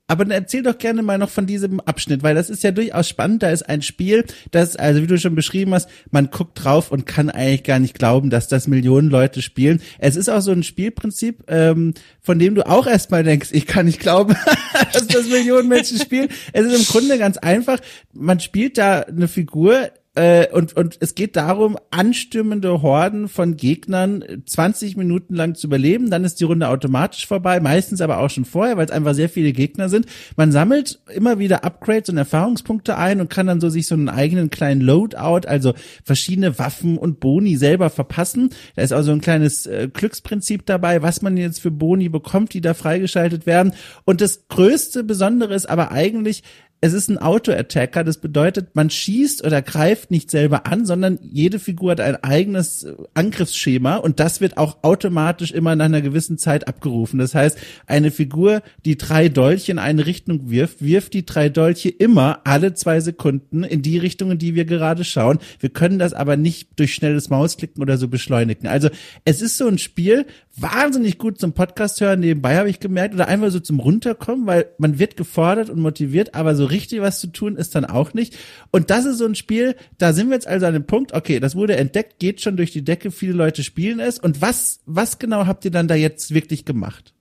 Aber 0.07 0.25
dann 0.25 0.31
erzähl 0.31 0.63
doch 0.63 0.77
gerne 0.77 1.01
mal 1.01 1.17
noch 1.17 1.29
von 1.29 1.45
diesem 1.45 1.79
Abschnitt, 1.79 2.23
weil 2.23 2.35
das 2.35 2.49
ist 2.49 2.61
ja 2.61 2.71
durchaus 2.71 3.07
spannend. 3.07 3.41
Da 3.41 3.51
ist 3.51 3.63
ein 3.69 3.81
Spiel, 3.81 4.25
das, 4.51 4.75
also 4.75 5.01
wie 5.01 5.07
du 5.07 5.17
schon 5.17 5.33
beschrieben 5.33 5.73
hast, 5.73 5.89
man 6.11 6.29
guckt 6.29 6.61
drauf 6.61 6.91
und 6.91 7.05
kann 7.05 7.29
eigentlich 7.29 7.63
gar 7.63 7.79
nicht 7.79 7.97
glauben, 7.97 8.29
dass 8.29 8.49
das 8.49 8.67
Millionen 8.67 9.09
Leute 9.09 9.41
spielen. 9.41 9.81
Es 9.99 10.17
ist 10.17 10.29
auch 10.29 10.41
so 10.41 10.51
ein 10.51 10.63
Spielprinzip, 10.63 11.45
ähm, 11.47 11.93
von 12.21 12.37
dem 12.37 12.53
du 12.53 12.67
auch 12.67 12.85
erstmal 12.85 13.23
denkst, 13.23 13.49
ich 13.53 13.65
kann 13.65 13.85
nicht 13.85 14.01
glauben, 14.01 14.35
dass 14.93 15.07
das 15.07 15.27
Millionen 15.27 15.69
Menschen 15.69 15.97
spielen. 15.97 16.27
Es 16.51 16.65
ist 16.65 16.79
im 16.79 16.85
Grunde 16.85 17.17
ganz 17.17 17.37
einfach. 17.37 17.79
Man 18.11 18.41
spielt 18.41 18.77
da 18.77 19.01
eine 19.01 19.29
Figur, 19.29 19.89
äh, 20.15 20.47
und, 20.51 20.75
und 20.75 20.97
es 20.99 21.15
geht 21.15 21.35
darum, 21.35 21.75
anstimmende 21.89 22.83
Horden 22.83 23.27
von 23.27 23.57
Gegnern 23.57 24.23
20 24.45 24.95
Minuten 24.95 25.33
lang 25.33 25.55
zu 25.55 25.65
überleben. 25.65 26.11
Dann 26.11 26.23
ist 26.23 26.39
die 26.39 26.43
Runde 26.43 26.69
automatisch 26.69 27.25
vorbei, 27.25 27.59
meistens 27.59 27.99
aber 27.99 28.19
auch 28.19 28.29
schon 28.29 28.45
vorher, 28.45 28.77
weil 28.77 28.85
es 28.85 28.91
einfach 28.91 29.15
sehr 29.15 29.29
viele 29.29 29.53
Gegner 29.53 29.89
sind. 29.89 30.05
Man 30.35 30.51
sammelt 30.51 31.01
immer 31.11 31.39
wieder 31.39 31.63
Upgrades 31.63 32.09
und 32.09 32.17
Erfahrungspunkte 32.17 32.95
ein 32.95 33.21
und 33.21 33.31
kann 33.31 33.47
dann 33.47 33.59
so 33.59 33.69
sich 33.69 33.87
so 33.87 33.95
einen 33.95 34.09
eigenen 34.09 34.51
kleinen 34.51 34.81
Loadout, 34.81 35.47
also 35.47 35.73
verschiedene 36.03 36.59
Waffen 36.59 36.99
und 36.99 37.19
Boni 37.19 37.55
selber 37.55 37.89
verpassen. 37.89 38.51
Da 38.75 38.83
ist 38.83 38.93
auch 38.93 39.01
so 39.01 39.13
ein 39.13 39.21
kleines 39.21 39.65
äh, 39.65 39.89
Glücksprinzip 39.91 40.67
dabei, 40.67 41.01
was 41.01 41.23
man 41.23 41.37
jetzt 41.37 41.59
für 41.59 41.71
Boni 41.71 42.09
bekommt, 42.09 42.53
die 42.53 42.61
da 42.61 42.75
freigeschaltet 42.75 43.47
werden. 43.47 43.73
Und 44.05 44.21
das 44.21 44.47
größte 44.47 45.03
Besondere 45.03 45.55
ist 45.55 45.67
aber 45.67 45.91
eigentlich, 45.91 46.43
es 46.83 46.91
ist 46.91 47.09
ein 47.09 47.17
Auto-Attacker. 47.17 48.03
Das 48.03 48.17
bedeutet, 48.17 48.75
man 48.75 48.89
schießt 48.89 49.45
oder 49.45 49.61
greift 49.61 50.11
nicht 50.11 50.29
selber 50.29 50.65
an, 50.65 50.85
sondern 50.85 51.17
jede 51.21 51.57
Figur 51.57 51.91
hat 51.91 52.01
ein 52.01 52.21
eigenes 52.21 52.83
äh, 52.83 52.93
Angriffsschema 53.13 53.95
und 53.95 54.19
das 54.19 54.41
wird 54.41 54.57
auch 54.57 54.83
automatisch 54.83 55.51
immer 55.53 55.77
nach 55.77 55.85
einer 55.85 56.01
gewissen 56.01 56.37
Zeit 56.37 56.67
abgerufen. 56.67 57.19
Das 57.19 57.35
heißt, 57.35 57.57
eine 57.87 58.11
Figur, 58.11 58.61
die 58.83 58.97
drei 58.97 59.29
Dolche 59.29 59.71
in 59.71 59.79
eine 59.79 60.05
Richtung 60.05 60.49
wirft, 60.49 60.83
wirft 60.83 61.13
die 61.13 61.25
drei 61.25 61.47
Dolche 61.47 61.87
immer 61.87 62.41
alle 62.43 62.73
zwei 62.73 62.99
Sekunden 62.99 63.63
in 63.63 63.81
die 63.81 63.97
Richtung, 63.97 64.31
in 64.31 64.37
die 64.37 64.53
wir 64.53 64.65
gerade 64.65 65.05
schauen. 65.05 65.39
Wir 65.61 65.69
können 65.69 65.99
das 65.99 66.11
aber 66.11 66.35
nicht 66.35 66.67
durch 66.75 66.93
schnelles 66.93 67.29
Mausklicken 67.29 67.81
oder 67.81 67.97
so 67.97 68.09
beschleunigen. 68.09 68.67
Also 68.67 68.89
es 69.23 69.41
ist 69.41 69.57
so 69.57 69.67
ein 69.67 69.77
Spiel, 69.77 70.25
wahnsinnig 70.57 71.17
gut 71.17 71.39
zum 71.39 71.53
Podcast 71.53 72.01
hören 72.01 72.19
nebenbei, 72.19 72.57
habe 72.57 72.69
ich 72.69 72.81
gemerkt, 72.81 73.15
oder 73.15 73.29
einfach 73.29 73.51
so 73.51 73.61
zum 73.61 73.79
Runterkommen, 73.79 74.45
weil 74.45 74.65
man 74.77 74.99
wird 74.99 75.15
gefordert 75.15 75.69
und 75.69 75.79
motiviert, 75.79 76.35
aber 76.35 76.55
so 76.55 76.72
richtig 76.73 76.99
was 77.01 77.21
zu 77.21 77.27
tun 77.27 77.55
ist 77.55 77.75
dann 77.75 77.85
auch 77.85 78.13
nicht. 78.13 78.37
Und 78.71 78.89
das 78.89 79.05
ist 79.05 79.19
so 79.19 79.25
ein 79.25 79.35
Spiel, 79.35 79.77
da 79.97 80.11
sind 80.11 80.27
wir 80.27 80.35
jetzt 80.35 80.47
also 80.47 80.65
an 80.65 80.73
dem 80.73 80.85
Punkt, 80.85 81.13
okay, 81.13 81.39
das 81.39 81.55
wurde 81.55 81.77
entdeckt, 81.77 82.19
geht 82.19 82.41
schon 82.41 82.57
durch 82.57 82.71
die 82.71 82.83
Decke, 82.83 83.11
viele 83.11 83.33
Leute 83.33 83.63
spielen 83.63 84.01
es. 84.01 84.19
Und 84.19 84.41
was, 84.41 84.81
was 84.85 85.19
genau 85.19 85.45
habt 85.45 85.63
ihr 85.63 85.71
dann 85.71 85.87
da 85.87 85.95
jetzt 85.95 86.33
wirklich 86.33 86.65
gemacht? 86.65 87.13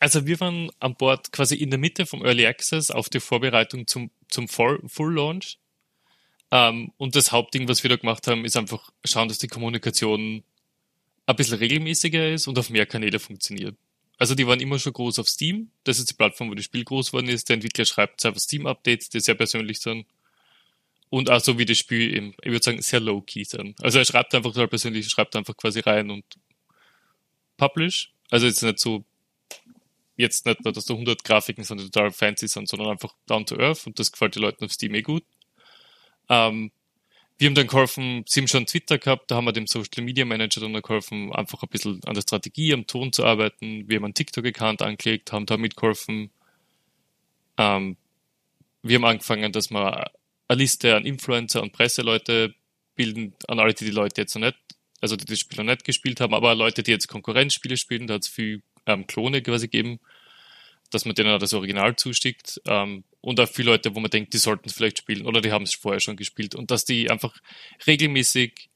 Also 0.00 0.26
wir 0.26 0.40
waren 0.40 0.70
an 0.80 0.96
Bord 0.96 1.32
quasi 1.32 1.54
in 1.56 1.70
der 1.70 1.78
Mitte 1.78 2.06
vom 2.06 2.24
Early 2.24 2.46
Access 2.46 2.90
auf 2.90 3.08
die 3.08 3.20
Vorbereitung 3.20 3.86
zum, 3.86 4.10
zum 4.28 4.48
Full, 4.48 4.80
Full 4.86 5.14
Launch. 5.14 5.58
Ähm, 6.50 6.92
und 6.98 7.16
das 7.16 7.32
Hauptding, 7.32 7.68
was 7.68 7.82
wir 7.82 7.90
da 7.90 7.96
gemacht 7.96 8.26
haben, 8.26 8.44
ist 8.44 8.56
einfach 8.56 8.90
schauen, 9.04 9.28
dass 9.28 9.38
die 9.38 9.48
Kommunikation 9.48 10.44
ein 11.26 11.36
bisschen 11.36 11.58
regelmäßiger 11.58 12.32
ist 12.32 12.46
und 12.46 12.58
auf 12.58 12.70
mehr 12.70 12.86
Kanäle 12.86 13.18
funktioniert. 13.18 13.76
Also 14.18 14.34
die 14.34 14.46
waren 14.46 14.60
immer 14.60 14.78
schon 14.78 14.92
groß 14.92 15.18
auf 15.18 15.28
Steam. 15.28 15.70
Das 15.84 15.98
ist 15.98 16.10
die 16.10 16.14
Plattform, 16.14 16.50
wo 16.50 16.54
das 16.54 16.64
Spiel 16.64 16.84
groß 16.84 17.10
geworden 17.10 17.28
ist. 17.28 17.48
Der 17.48 17.54
Entwickler 17.54 17.84
schreibt 17.84 18.24
einfach 18.24 18.40
Steam-Updates, 18.40 19.08
die 19.08 19.20
sehr 19.20 19.34
persönlich 19.34 19.80
sind. 19.80 20.06
Und 21.10 21.30
auch 21.30 21.40
so 21.40 21.58
wie 21.58 21.64
das 21.64 21.78
Spiel 21.78 22.14
im, 22.14 22.34
ich 22.42 22.50
würde 22.50 22.64
sagen, 22.64 22.82
sehr 22.82 23.00
low-key 23.00 23.44
sind. 23.44 23.82
Also 23.82 23.98
er 23.98 24.04
schreibt 24.04 24.34
einfach 24.34 24.52
total 24.52 24.68
persönlich, 24.68 25.08
schreibt 25.08 25.36
einfach 25.36 25.56
quasi 25.56 25.80
rein 25.80 26.10
und 26.10 26.24
publish. 27.56 28.12
Also 28.30 28.46
jetzt 28.46 28.62
nicht 28.62 28.78
so, 28.78 29.04
jetzt 30.16 30.46
nicht 30.46 30.64
nur, 30.64 30.72
dass 30.72 30.86
da 30.86 30.94
100 30.94 31.22
Grafiken 31.22 31.64
sind, 31.64 31.80
die 31.80 31.90
total 31.90 32.10
fancy 32.10 32.48
sind, 32.48 32.68
sondern 32.68 32.90
einfach 32.90 33.14
down 33.26 33.46
to 33.46 33.56
earth 33.56 33.86
und 33.86 33.98
das 33.98 34.12
gefällt 34.12 34.34
den 34.34 34.42
Leuten 34.42 34.64
auf 34.64 34.72
Steam 34.72 34.94
eh 34.94 35.02
gut. 35.02 35.24
Ähm, 36.28 36.72
wir 37.38 37.48
haben 37.48 37.54
dann 37.54 37.66
geholfen, 37.66 38.24
sie 38.28 38.40
haben 38.40 38.48
schon 38.48 38.66
Twitter 38.66 38.98
gehabt, 38.98 39.30
da 39.30 39.36
haben 39.36 39.46
wir 39.46 39.52
dem 39.52 39.66
Social 39.66 40.04
Media 40.04 40.24
Manager 40.24 40.60
dann 40.60 40.72
geholfen, 40.72 41.32
einfach 41.32 41.62
ein 41.62 41.68
bisschen 41.68 42.00
an 42.04 42.14
der 42.14 42.22
Strategie, 42.22 42.72
am 42.72 42.86
Ton 42.86 43.12
zu 43.12 43.24
arbeiten. 43.24 43.88
Wir 43.88 43.96
haben 43.96 44.04
einen 44.04 44.14
TikTok-Account 44.14 44.82
angelegt, 44.82 45.32
haben 45.32 45.46
da 45.46 45.56
mitgeholfen. 45.56 46.30
Ähm, 47.58 47.96
wir 48.82 48.96
haben 48.96 49.04
angefangen, 49.04 49.50
dass 49.50 49.70
wir 49.70 50.10
eine 50.48 50.58
Liste 50.58 50.94
an 50.94 51.04
Influencer 51.06 51.62
und 51.62 51.72
Presseleute 51.72 52.54
bilden, 52.94 53.34
an 53.48 53.58
alle, 53.58 53.74
die 53.74 53.86
die 53.86 53.90
Leute 53.90 54.20
jetzt 54.20 54.34
noch 54.36 54.42
nicht, 54.42 54.58
also 55.00 55.16
die 55.16 55.24
das 55.24 55.40
Spiel 55.40 55.58
noch 55.58 55.72
nicht 55.72 55.84
gespielt 55.84 56.20
haben, 56.20 56.34
aber 56.34 56.54
Leute, 56.54 56.82
die 56.82 56.92
jetzt 56.92 57.08
Konkurrenzspiele 57.08 57.76
spielen, 57.76 58.06
da 58.06 58.14
hat 58.14 58.22
es 58.22 58.28
viel 58.28 58.62
ähm, 58.86 59.06
Klone 59.06 59.42
quasi 59.42 59.66
gegeben, 59.66 59.98
dass 60.90 61.04
man 61.04 61.14
denen 61.14 61.38
das 61.40 61.54
Original 61.54 61.96
zustickt. 61.96 62.60
Ähm, 62.66 63.02
und 63.24 63.40
auch 63.40 63.48
viele 63.48 63.70
Leute, 63.70 63.94
wo 63.94 64.00
man 64.00 64.10
denkt, 64.10 64.34
die 64.34 64.38
sollten 64.38 64.68
es 64.68 64.74
vielleicht 64.74 64.98
spielen 64.98 65.26
oder 65.26 65.40
die 65.40 65.50
haben 65.50 65.64
es 65.64 65.74
vorher 65.74 66.00
schon 66.00 66.16
gespielt 66.16 66.54
und 66.54 66.70
dass 66.70 66.84
die 66.84 67.10
einfach 67.10 67.34
regelmäßig 67.86 68.68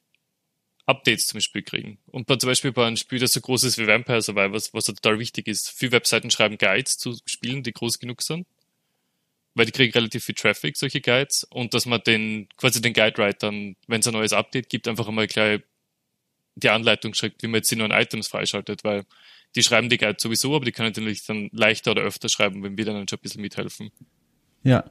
Updates 0.87 1.27
zum 1.27 1.41
Spiel 1.41 1.63
kriegen. 1.63 1.99
Und 2.07 2.27
bei, 2.27 2.37
zum 2.37 2.49
Beispiel 2.49 2.73
bei 2.73 2.87
einem 2.87 2.97
Spiel, 2.97 3.19
das 3.19 3.35
so 3.35 3.43
groß 3.43 3.65
ist 3.65 3.77
wie 3.77 3.87
Vampire 3.87 4.23
Survivors, 4.23 4.73
was 4.73 4.87
total 4.87 5.19
wichtig 5.19 5.49
ist, 5.49 5.69
viele 5.71 5.93
Webseiten 5.93 6.31
schreiben 6.31 6.57
Guides 6.57 6.97
zu 6.97 7.15
Spielen, 7.27 7.63
die 7.63 7.73
groß 7.73 7.99
genug 7.99 8.23
sind, 8.23 8.47
weil 9.55 9.67
die 9.67 9.73
kriegen 9.73 9.93
relativ 9.93 10.25
viel 10.25 10.35
Traffic, 10.35 10.79
solche 10.79 11.03
Guides, 11.03 11.45
und 11.51 11.75
dass 11.75 11.85
man 11.85 12.01
den, 12.07 12.49
quasi 12.57 12.81
den 12.81 12.95
Guide-Writern, 12.95 13.77
wenn 13.87 14.01
es 14.01 14.07
ein 14.07 14.15
neues 14.15 14.33
Update 14.33 14.71
gibt, 14.71 14.89
einfach 14.89 15.09
einmal 15.09 15.27
gleich 15.27 15.61
die 16.55 16.71
Anleitung 16.71 17.13
schreibt, 17.13 17.43
wie 17.43 17.49
man 17.49 17.57
jetzt 17.57 17.71
die 17.71 17.77
neuen 17.77 17.93
Items 17.93 18.29
freischaltet, 18.29 18.83
weil 18.83 19.05
die 19.57 19.63
schreiben 19.63 19.91
die 19.91 19.99
Guides 19.99 20.23
sowieso, 20.23 20.57
aber 20.57 20.65
die 20.65 20.73
können 20.73 20.89
natürlich 20.89 21.23
dann 21.27 21.51
leichter 21.53 21.91
oder 21.91 22.03
öfter 22.03 22.31
schreiben, 22.31 22.63
wenn 22.63 22.79
wir 22.79 22.87
dann 22.87 23.07
schon 23.07 23.19
ein 23.19 23.23
bisschen 23.23 23.43
mithelfen. 23.43 23.93
Ja. 24.63 24.85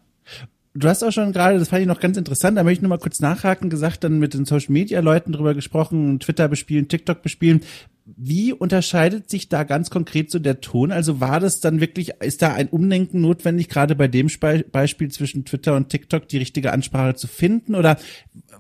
Du 0.78 0.88
hast 0.88 1.04
auch 1.04 1.12
schon 1.12 1.32
gerade, 1.32 1.58
das 1.58 1.70
fand 1.70 1.82
ich 1.82 1.88
noch 1.88 2.00
ganz 2.00 2.18
interessant, 2.18 2.56
da 2.56 2.64
möchte 2.64 2.80
ich 2.80 2.82
nur 2.84 2.90
mal 2.90 3.00
kurz 3.00 3.20
nachhaken, 3.20 3.72
gesagt, 3.72 4.04
dann 4.04 4.20
mit 4.20 4.36
den 4.36 4.46
Social 4.46 4.72
Media 4.72 5.00
Leuten 5.00 5.32
drüber 5.32 5.56
gesprochen, 5.56 6.20
Twitter 6.20 6.48
bespielen, 6.48 6.88
TikTok 6.88 7.24
bespielen. 7.24 7.62
Wie 8.06 8.54
unterscheidet 8.54 9.28
sich 9.28 9.50
da 9.50 9.64
ganz 9.64 9.90
konkret 9.90 10.30
so 10.30 10.38
der 10.38 10.62
Ton? 10.62 10.92
Also 10.92 11.20
war 11.20 11.40
das 11.40 11.62
dann 11.62 11.82
wirklich, 11.82 12.22
ist 12.22 12.44
da 12.44 12.54
ein 12.54 12.70
Umdenken 12.70 13.22
notwendig, 13.22 13.70
gerade 13.70 13.96
bei 13.96 14.08
dem 14.08 14.30
Beispiel 14.72 15.10
zwischen 15.10 15.46
Twitter 15.46 15.76
und 15.76 15.90
TikTok 15.90 16.28
die 16.28 16.38
richtige 16.38 16.72
Ansprache 16.72 17.16
zu 17.16 17.28
finden? 17.28 17.74
Oder 17.74 17.98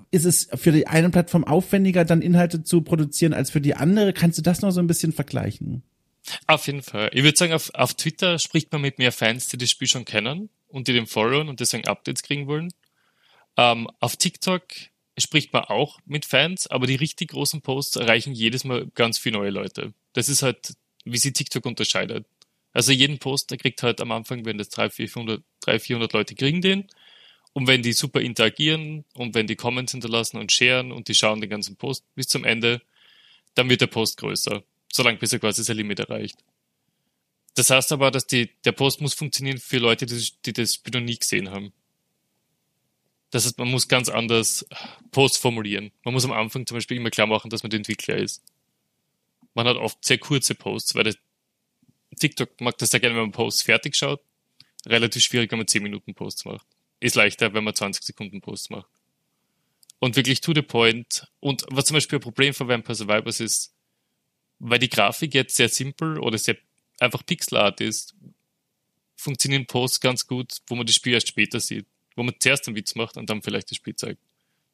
ist 0.10 0.26
es 0.26 0.50
für 0.56 0.72
die 0.72 0.88
eine 0.88 1.12
Plattform 1.12 1.44
aufwendiger, 1.44 2.04
dann 2.04 2.24
Inhalte 2.24 2.64
zu 2.64 2.82
produzieren 2.82 3.34
als 3.34 3.52
für 3.52 3.62
die 3.62 3.76
andere? 3.76 4.12
Kannst 4.12 4.40
du 4.40 4.42
das 4.42 4.62
noch 4.62 4.72
so 4.72 4.80
ein 4.80 4.88
bisschen 4.88 5.14
vergleichen? 5.14 5.84
Auf 6.48 6.66
jeden 6.66 6.82
Fall. 6.82 7.12
Ich 7.14 7.24
würde 7.24 7.38
sagen, 7.38 7.54
auf, 7.54 7.70
auf 7.76 7.94
Twitter 7.94 8.40
spricht 8.40 8.72
man 8.72 8.82
mit 8.82 8.98
mehr 8.98 9.12
Fans, 9.12 9.48
die 9.48 9.58
das 9.58 9.70
Spiel 9.70 9.88
schon 9.88 10.04
kennen 10.04 10.50
und 10.68 10.88
die 10.88 10.94
den 10.94 11.08
followen 11.08 11.50
und 11.50 11.60
deswegen 11.60 11.88
Updates 11.88 12.24
kriegen 12.24 12.48
wollen. 12.48 12.74
Ähm, 13.58 13.90
auf 14.00 14.16
TikTok 14.16 14.64
spricht 15.18 15.52
man 15.54 15.64
auch 15.66 16.00
mit 16.06 16.26
Fans, 16.26 16.68
aber 16.68 16.86
die 16.88 16.96
richtig 16.96 17.32
großen 17.32 17.62
Posts 17.62 17.98
erreichen 17.98 18.34
jedes 18.34 18.64
Mal 18.64 18.88
ganz 18.94 19.18
viele 19.18 19.40
neue 19.40 19.50
Leute. 19.50 19.94
Das 20.14 20.30
ist 20.30 20.44
halt, 20.44 20.76
wie 21.06 21.18
sie 21.18 21.34
TikTok 21.34 21.66
unterscheidet. 21.66 22.26
Also 22.74 22.92
jeden 22.92 23.18
Post, 23.18 23.50
der 23.50 23.58
kriegt 23.58 23.82
halt 23.82 24.02
am 24.02 24.12
Anfang, 24.12 24.46
wenn 24.46 24.60
das 24.60 24.70
300, 24.70 24.94
400, 24.94 25.44
300 25.62 25.82
400 25.82 26.14
Leute 26.14 26.36
kriegen 26.36 26.62
den. 26.62 26.88
Und 27.54 27.66
wenn 27.66 27.82
die 27.82 27.94
super 27.94 28.22
interagieren 28.22 29.04
und 29.16 29.34
wenn 29.34 29.48
die 29.48 29.56
Comments 29.56 29.92
hinterlassen 29.92 30.38
und 30.38 30.52
sharen 30.52 30.92
und 30.92 31.08
die 31.08 31.16
schauen 31.16 31.42
den 31.42 31.50
ganzen 31.50 31.76
Post 31.76 32.06
bis 32.14 32.28
zum 32.28 32.44
Ende, 32.44 32.82
dann 33.56 33.70
wird 33.70 33.82
der 33.82 33.88
Post 33.88 34.18
größer. 34.18 34.62
Solange 34.94 35.18
bis 35.18 35.34
er 35.34 35.40
quasi 35.40 35.64
sein 35.64 35.78
Limit 35.78 36.00
erreicht. 36.00 36.38
Das 37.58 37.72
heißt 37.72 37.92
aber, 37.92 38.12
dass 38.12 38.28
die, 38.28 38.52
der 38.66 38.72
Post 38.72 39.02
muss 39.02 39.16
funktionieren 39.16 39.58
für 39.58 39.80
Leute, 39.80 40.06
die, 40.06 40.24
die 40.46 40.54
das 40.54 40.76
Spiel 40.76 40.94
noch 40.94 41.04
nie 41.04 41.18
gesehen 41.18 41.50
haben. 41.50 41.74
Das 43.32 43.46
heißt, 43.46 43.58
man 43.58 43.72
muss 43.72 43.88
ganz 43.88 44.10
anders 44.10 44.64
Posts 45.10 45.40
formulieren. 45.40 45.92
Man 46.04 46.14
muss 46.14 46.24
am 46.24 46.34
Anfang 46.34 46.68
zum 46.68 46.78
Beispiel 46.78 46.98
immer 46.98 47.10
klar 47.10 47.26
machen, 47.26 47.50
dass 47.50 47.64
man 47.64 47.72
der 47.72 47.80
Entwickler 47.80 48.16
ist. 48.16 48.44
Man 49.56 49.68
hat 49.68 49.76
oft 49.76 50.06
sehr 50.06 50.20
kurze 50.20 50.54
Posts, 50.54 50.94
weil 50.94 51.06
das 51.06 51.18
TikTok 52.20 52.62
mag 52.62 52.78
das 52.78 52.92
sehr 52.92 53.00
gerne, 53.00 53.16
wenn 53.16 53.24
man 53.24 53.32
Posts 53.32 53.64
fertig 53.64 53.96
schaut. 53.96 54.22
Relativ 54.86 55.24
schwierig, 55.24 55.52
wenn 55.52 55.58
man 55.58 55.68
10 55.68 55.82
Minuten 55.82 56.14
Posts 56.14 56.46
macht. 56.46 56.68
Ist 57.00 57.16
leichter, 57.16 57.56
wenn 57.56 57.64
man 57.64 57.74
20 57.74 58.04
Sekunden 58.04 58.40
Posts 58.40 58.70
macht. 58.70 58.88
Und 59.98 60.16
wirklich 60.16 60.42
to 60.42 60.54
the 60.54 60.62
point. 60.62 61.28
Und 61.40 61.66
was 61.72 61.86
zum 61.86 61.96
Beispiel 61.96 62.20
ein 62.20 62.22
Problem 62.22 62.54
von 62.54 62.68
Vampire 62.68 62.94
Survivors 62.94 63.40
ist, 63.40 63.74
weil 64.60 64.78
die 64.78 64.90
Grafik 64.90 65.34
jetzt 65.34 65.56
sehr 65.56 65.70
simpel 65.70 66.20
oder 66.20 66.38
sehr 66.38 66.58
einfach 67.00 67.26
Pixelart 67.26 67.82
ist, 67.82 68.16
funktionieren 69.16 69.66
Posts 69.66 70.00
ganz 70.00 70.28
gut, 70.28 70.58
wo 70.68 70.76
man 70.76 70.86
das 70.86 70.96
Spiel 70.96 71.14
erst 71.14 71.28
später 71.28 71.60
sieht. 71.60 71.86
Wo 72.16 72.24
man 72.24 72.36
zuerst 72.40 72.68
einen 72.68 72.76
Witz 72.76 72.96
macht 72.96 73.18
und 73.18 73.30
dann 73.30 73.42
vielleicht 73.42 73.70
das 73.70 73.78
Spiel 73.78 73.96
zeigt. 73.96 74.20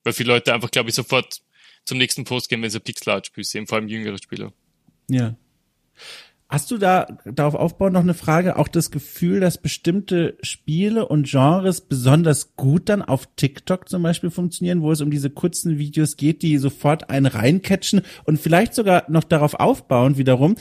Weil 0.04 0.14
viele 0.14 0.34
Leute 0.34 0.54
einfach, 0.54 0.72
glaube 0.72 0.90
ich, 0.90 0.96
sofort 0.96 1.42
zum 1.86 1.98
nächsten 1.98 2.24
Post 2.24 2.50
gehen, 2.50 2.62
wenn 2.62 2.70
sie 2.70 2.80
Pixelart-Spiel 2.80 3.44
sehen, 3.44 3.68
vor 3.68 3.78
allem 3.78 3.88
jüngere 3.88 4.18
Spieler. 4.18 4.54
Ja. 5.10 5.36
Hast 6.54 6.70
du 6.70 6.78
da 6.78 7.08
darauf 7.26 7.56
aufbauen 7.56 7.94
noch 7.94 8.02
eine 8.02 8.14
Frage, 8.14 8.58
auch 8.58 8.68
das 8.68 8.92
Gefühl, 8.92 9.40
dass 9.40 9.58
bestimmte 9.58 10.38
Spiele 10.44 11.08
und 11.08 11.28
Genres 11.28 11.82
besonders 11.82 12.56
gut 12.56 12.90
dann 12.90 13.02
auf 13.02 13.28
TikTok 13.36 13.90
zum 13.90 14.04
Beispiel 14.04 14.30
funktionieren, 14.30 14.84
wo 14.84 14.92
es 14.92 15.02
um 15.02 15.10
diese 15.10 15.32
kurzen 15.32 15.80
Videos 15.80 16.16
geht, 16.16 16.44
die 16.44 16.60
sofort 16.60 17.10
einen 17.10 17.26
reincatchen 17.26 18.04
und 18.26 18.40
vielleicht 18.40 18.76
sogar 18.76 19.10
noch 19.10 19.24
darauf 19.24 19.56
aufbauen 19.56 20.18
wiederum, 20.18 20.56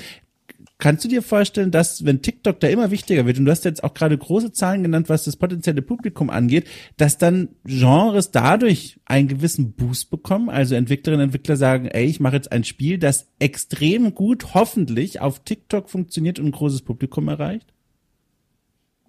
Kannst 0.83 1.05
du 1.05 1.09
dir 1.09 1.23
vorstellen, 1.23 1.71
dass 1.71 2.05
wenn 2.05 2.23
TikTok 2.23 2.59
da 2.59 2.66
immer 2.66 2.90
wichtiger 2.90 3.25
wird, 3.25 3.38
und 3.38 3.45
du 3.45 3.53
hast 3.53 3.64
jetzt 3.64 3.85
auch 3.85 3.95
gerade 3.95 4.18
große 4.18 4.51
Zahlen 4.51 4.83
genannt, 4.83 5.09
was 5.09 5.23
das 5.23 5.37
potenzielle 5.37 5.81
Publikum 5.81 6.29
angeht, 6.29 6.66
dass 6.97 7.18
dann 7.18 7.51
Genres 7.62 8.33
dadurch 8.33 8.99
einen 9.05 9.29
gewissen 9.29 9.75
Boost 9.75 10.11
bekommen? 10.11 10.51
Also 10.51 10.75
Entwicklerinnen 10.75 11.21
und 11.23 11.29
Entwickler 11.29 11.57
sagen, 11.57 11.87
ey, 11.87 12.07
ich 12.07 12.18
mache 12.18 12.35
jetzt 12.35 12.51
ein 12.51 12.64
Spiel, 12.64 12.99
das 12.99 13.29
extrem 13.38 14.12
gut 14.12 14.55
hoffentlich 14.55 15.21
auf 15.21 15.45
TikTok 15.45 15.88
funktioniert 15.88 16.40
und 16.40 16.47
ein 16.47 16.51
großes 16.51 16.83
Publikum 16.83 17.29
erreicht? 17.29 17.73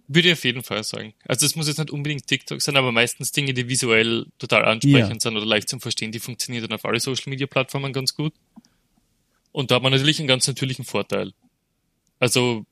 Würde 0.07 0.27
ich 0.27 0.33
auf 0.35 0.43
jeden 0.43 0.61
Fall 0.61 0.83
sagen. 0.83 1.15
Also 1.25 1.47
es 1.47 1.55
muss 1.55 1.67
jetzt 1.67 1.79
nicht 1.79 1.89
unbedingt 1.89 2.27
TikTok 2.27 2.61
sein, 2.61 2.77
aber 2.77 2.91
meistens 2.91 3.31
Dinge, 3.31 3.55
die 3.55 3.67
visuell 3.67 4.27
total 4.37 4.65
ansprechend 4.65 5.09
ja. 5.15 5.19
sind 5.19 5.37
oder 5.37 5.47
leicht 5.47 5.69
zum 5.69 5.81
Verstehen, 5.81 6.11
die 6.11 6.19
funktionieren 6.19 6.67
dann 6.67 6.75
auf 6.75 6.85
alle 6.85 6.99
Social 6.99 7.31
Media 7.31 7.47
Plattformen 7.47 7.93
ganz 7.93 8.13
gut. 8.13 8.33
Und 9.51 9.71
da 9.71 9.75
hat 9.75 9.81
man 9.81 9.91
natürlich 9.91 10.19
einen 10.19 10.27
ganz 10.27 10.45
natürlichen 10.45 10.85
Vorteil. 10.85 11.31
Also, 12.19 12.65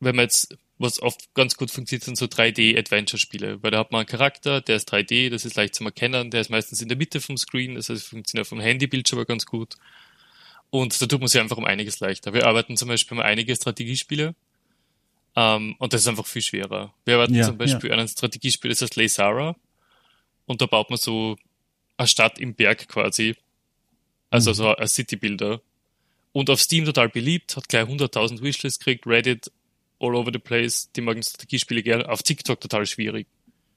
wenn 0.00 0.16
man 0.16 0.24
jetzt, 0.24 0.56
was 0.78 1.00
oft 1.00 1.32
ganz 1.34 1.56
gut 1.56 1.70
funktioniert, 1.70 2.04
sind 2.04 2.16
so 2.16 2.26
3D-Adventure-Spiele, 2.26 3.62
weil 3.62 3.70
da 3.70 3.78
hat 3.78 3.92
man 3.92 4.00
einen 4.00 4.08
Charakter, 4.08 4.60
der 4.60 4.76
ist 4.76 4.92
3D, 4.92 5.30
das 5.30 5.44
ist 5.44 5.56
leicht 5.56 5.74
zu 5.74 5.84
erkennen, 5.84 6.30
der 6.30 6.40
ist 6.40 6.50
meistens 6.50 6.80
in 6.80 6.88
der 6.88 6.96
Mitte 6.96 7.20
vom 7.20 7.36
Screen, 7.36 7.74
das 7.74 7.88
heißt, 7.88 8.08
funktioniert 8.08 8.46
vom 8.46 8.60
Handybildschirm 8.60 9.18
aber 9.18 9.26
ganz 9.26 9.46
gut. 9.46 9.76
Und 10.70 11.00
da 11.00 11.06
tut 11.06 11.20
man 11.20 11.28
sich 11.28 11.40
einfach 11.40 11.58
um 11.58 11.64
einiges 11.64 12.00
leichter. 12.00 12.32
Wir 12.32 12.46
arbeiten 12.46 12.76
zum 12.76 12.88
Beispiel 12.88 13.16
mal 13.16 13.24
einige 13.24 13.54
Strategiespiele, 13.54 14.34
ähm, 15.34 15.76
und 15.78 15.92
das 15.92 16.02
ist 16.02 16.08
einfach 16.08 16.26
viel 16.26 16.42
schwerer. 16.42 16.92
Wir 17.04 17.14
arbeiten 17.14 17.34
ja, 17.34 17.44
zum 17.44 17.56
Beispiel 17.56 17.88
ja. 17.88 17.94
an 17.94 18.00
einem 18.00 18.08
Strategiespiel, 18.08 18.70
das 18.70 18.82
heißt 18.82 18.96
Leysara, 18.96 19.56
und 20.46 20.60
da 20.60 20.66
baut 20.66 20.90
man 20.90 20.98
so 20.98 21.36
eine 21.96 22.08
Stadt 22.08 22.38
im 22.38 22.54
Berg 22.54 22.88
quasi, 22.88 23.36
also 24.30 24.50
mhm. 24.50 24.54
so 24.54 24.76
ein 24.76 24.88
City-Builder 24.88 25.60
und 26.32 26.50
auf 26.50 26.60
Steam 26.60 26.84
total 26.84 27.08
beliebt, 27.08 27.56
hat 27.56 27.68
gleich 27.68 27.86
100.000 27.86 28.42
Wishlists 28.42 28.78
gekriegt, 28.78 29.06
Reddit 29.06 29.50
all 30.00 30.14
over 30.14 30.30
the 30.32 30.38
place, 30.38 30.90
die 30.92 31.00
mögen 31.00 31.22
Strategiespiele 31.22 31.82
gerne, 31.82 32.08
auf 32.08 32.22
TikTok 32.22 32.60
total 32.60 32.86
schwierig. 32.86 33.26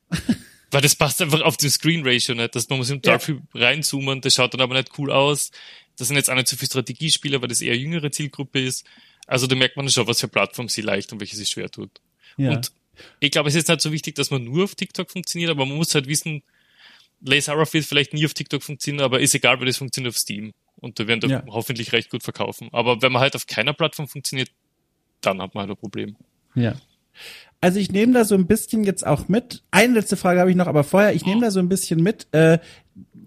Weil 0.71 0.81
das 0.81 0.95
passt 0.95 1.21
einfach 1.21 1.41
auf 1.41 1.57
den 1.57 1.69
Screen 1.69 2.05
Ratio 2.05 2.35
nicht, 2.35 2.55
dass 2.55 2.67
man 2.69 2.79
muss 2.79 2.87
total 2.87 3.13
ja. 3.13 3.19
viel 3.19 3.41
reinzoomen, 3.53 4.21
das 4.21 4.33
schaut 4.33 4.53
dann 4.53 4.61
aber 4.61 4.75
nicht 4.75 4.97
cool 4.97 5.11
aus. 5.11 5.51
Das 5.97 6.07
sind 6.07 6.17
jetzt 6.17 6.29
auch 6.29 6.35
nicht 6.35 6.47
so 6.47 6.57
viele 6.57 6.67
Strategiespieler, 6.67 7.41
weil 7.41 7.47
das 7.47 7.61
eher 7.61 7.77
jüngere 7.77 8.11
Zielgruppe 8.11 8.59
ist. 8.59 8.85
Also 9.27 9.47
da 9.47 9.55
merkt 9.55 9.77
man 9.77 9.87
schon, 9.89 10.07
was 10.07 10.19
für 10.19 10.27
Plattform 10.27 10.67
sie 10.67 10.81
leicht 10.81 11.13
und 11.13 11.19
welche 11.19 11.35
sie 11.35 11.45
schwer 11.45 11.69
tut. 11.69 11.91
Ja. 12.37 12.51
Und 12.51 12.71
Ich 13.19 13.31
glaube, 13.31 13.49
es 13.49 13.55
ist 13.55 13.69
nicht 13.69 13.81
so 13.81 13.91
wichtig, 13.91 14.15
dass 14.15 14.31
man 14.31 14.43
nur 14.43 14.65
auf 14.65 14.75
TikTok 14.75 15.09
funktioniert, 15.09 15.51
aber 15.51 15.65
man 15.65 15.77
muss 15.77 15.95
halt 15.95 16.07
wissen, 16.07 16.43
Lace 17.21 17.47
wird 17.47 17.85
vielleicht 17.85 18.13
nie 18.13 18.25
auf 18.25 18.33
TikTok 18.33 18.61
funktionieren, 18.61 19.03
aber 19.03 19.19
ist 19.19 19.35
egal, 19.35 19.59
weil 19.59 19.67
das 19.67 19.77
funktioniert 19.77 20.13
auf 20.13 20.17
Steam. 20.17 20.53
Und 20.85 20.99
da 20.99 21.07
werden 21.07 21.19
da 21.21 21.27
ja. 21.27 21.43
hoffentlich 21.49 21.93
recht 21.93 22.11
gut 22.11 22.21
verkaufen. 22.21 22.69
Aber 22.71 23.01
wenn 23.01 23.11
man 23.11 23.19
halt 23.23 23.35
auf 23.35 23.47
keiner 23.47 23.73
Plattform 23.73 24.07
funktioniert, 24.07 24.51
dann 25.19 25.41
hat 25.41 25.55
man 25.55 25.61
halt 25.63 25.71
ein 25.71 25.77
Problem. 25.77 26.15
Ja. 26.53 26.75
Also 27.59 27.79
ich 27.79 27.91
nehme 27.91 28.13
da 28.13 28.23
so 28.23 28.35
ein 28.35 28.45
bisschen 28.45 28.83
jetzt 28.83 29.03
auch 29.03 29.27
mit. 29.27 29.63
Eine 29.71 29.95
letzte 29.95 30.15
Frage 30.15 30.39
habe 30.39 30.51
ich 30.51 30.55
noch, 30.55 30.67
aber 30.67 30.83
vorher, 30.83 31.15
ich 31.15 31.25
nehme 31.25 31.41
da 31.41 31.49
so 31.49 31.59
ein 31.59 31.69
bisschen 31.69 32.03
mit. 32.03 32.27
Äh, 32.33 32.59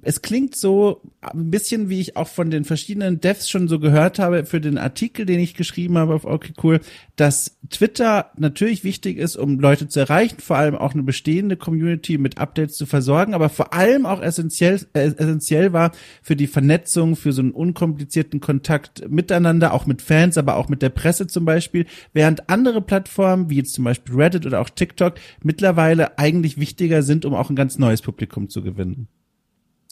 es 0.02 0.22
klingt 0.22 0.56
so 0.56 1.02
ein 1.20 1.50
bisschen, 1.50 1.88
wie 1.88 2.00
ich 2.00 2.16
auch 2.16 2.28
von 2.28 2.50
den 2.50 2.64
verschiedenen 2.64 3.20
Devs 3.20 3.50
schon 3.50 3.68
so 3.68 3.78
gehört 3.78 4.18
habe 4.18 4.46
für 4.46 4.60
den 4.60 4.78
Artikel, 4.78 5.26
den 5.26 5.40
ich 5.40 5.54
geschrieben 5.54 5.98
habe 5.98 6.14
auf 6.14 6.24
Okay 6.24 6.52
Cool, 6.62 6.80
dass 7.16 7.58
Twitter 7.68 8.30
natürlich 8.36 8.84
wichtig 8.84 9.18
ist, 9.18 9.36
um 9.36 9.58
Leute 9.58 9.88
zu 9.88 10.00
erreichen, 10.00 10.40
vor 10.40 10.56
allem 10.56 10.76
auch 10.76 10.94
eine 10.94 11.02
bestehende 11.02 11.56
Community 11.56 12.16
mit 12.16 12.38
Updates 12.38 12.76
zu 12.76 12.86
versorgen, 12.86 13.34
aber 13.34 13.48
vor 13.48 13.74
allem 13.74 14.06
auch 14.06 14.22
essentiell, 14.22 14.80
äh, 14.94 15.08
essentiell 15.08 15.72
war 15.72 15.92
für 16.22 16.36
die 16.36 16.46
Vernetzung, 16.46 17.16
für 17.16 17.32
so 17.32 17.42
einen 17.42 17.50
unkomplizierten 17.50 18.40
Kontakt 18.40 19.10
miteinander, 19.10 19.74
auch 19.74 19.86
mit 19.86 20.00
Fans, 20.00 20.38
aber 20.38 20.56
auch 20.56 20.68
mit 20.68 20.80
der 20.80 20.90
Presse 20.90 21.26
zum 21.26 21.44
Beispiel, 21.44 21.86
während 22.12 22.48
andere 22.48 22.80
Plattformen, 22.80 23.50
wie 23.50 23.56
jetzt 23.56 23.74
zum 23.74 23.84
Beispiel 23.84 24.14
Reddit 24.14 24.46
oder 24.46 24.60
auch 24.60 24.70
TikTok, 24.70 25.14
mittlerweile 25.42 26.18
eigentlich 26.18 26.58
wichtiger 26.58 27.02
sind, 27.02 27.24
um 27.24 27.34
auch 27.34 27.50
ein 27.50 27.56
ganz 27.56 27.78
neues 27.78 28.00
Publikum 28.00 28.48
zu 28.48 28.62
gewinnen. 28.62 29.08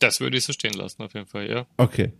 Das 0.00 0.20
würde 0.20 0.36
ich 0.36 0.44
so 0.44 0.52
stehen 0.52 0.74
lassen, 0.74 1.02
auf 1.02 1.14
jeden 1.14 1.26
Fall, 1.26 1.50
ja. 1.50 1.66
Okay. 1.76 2.12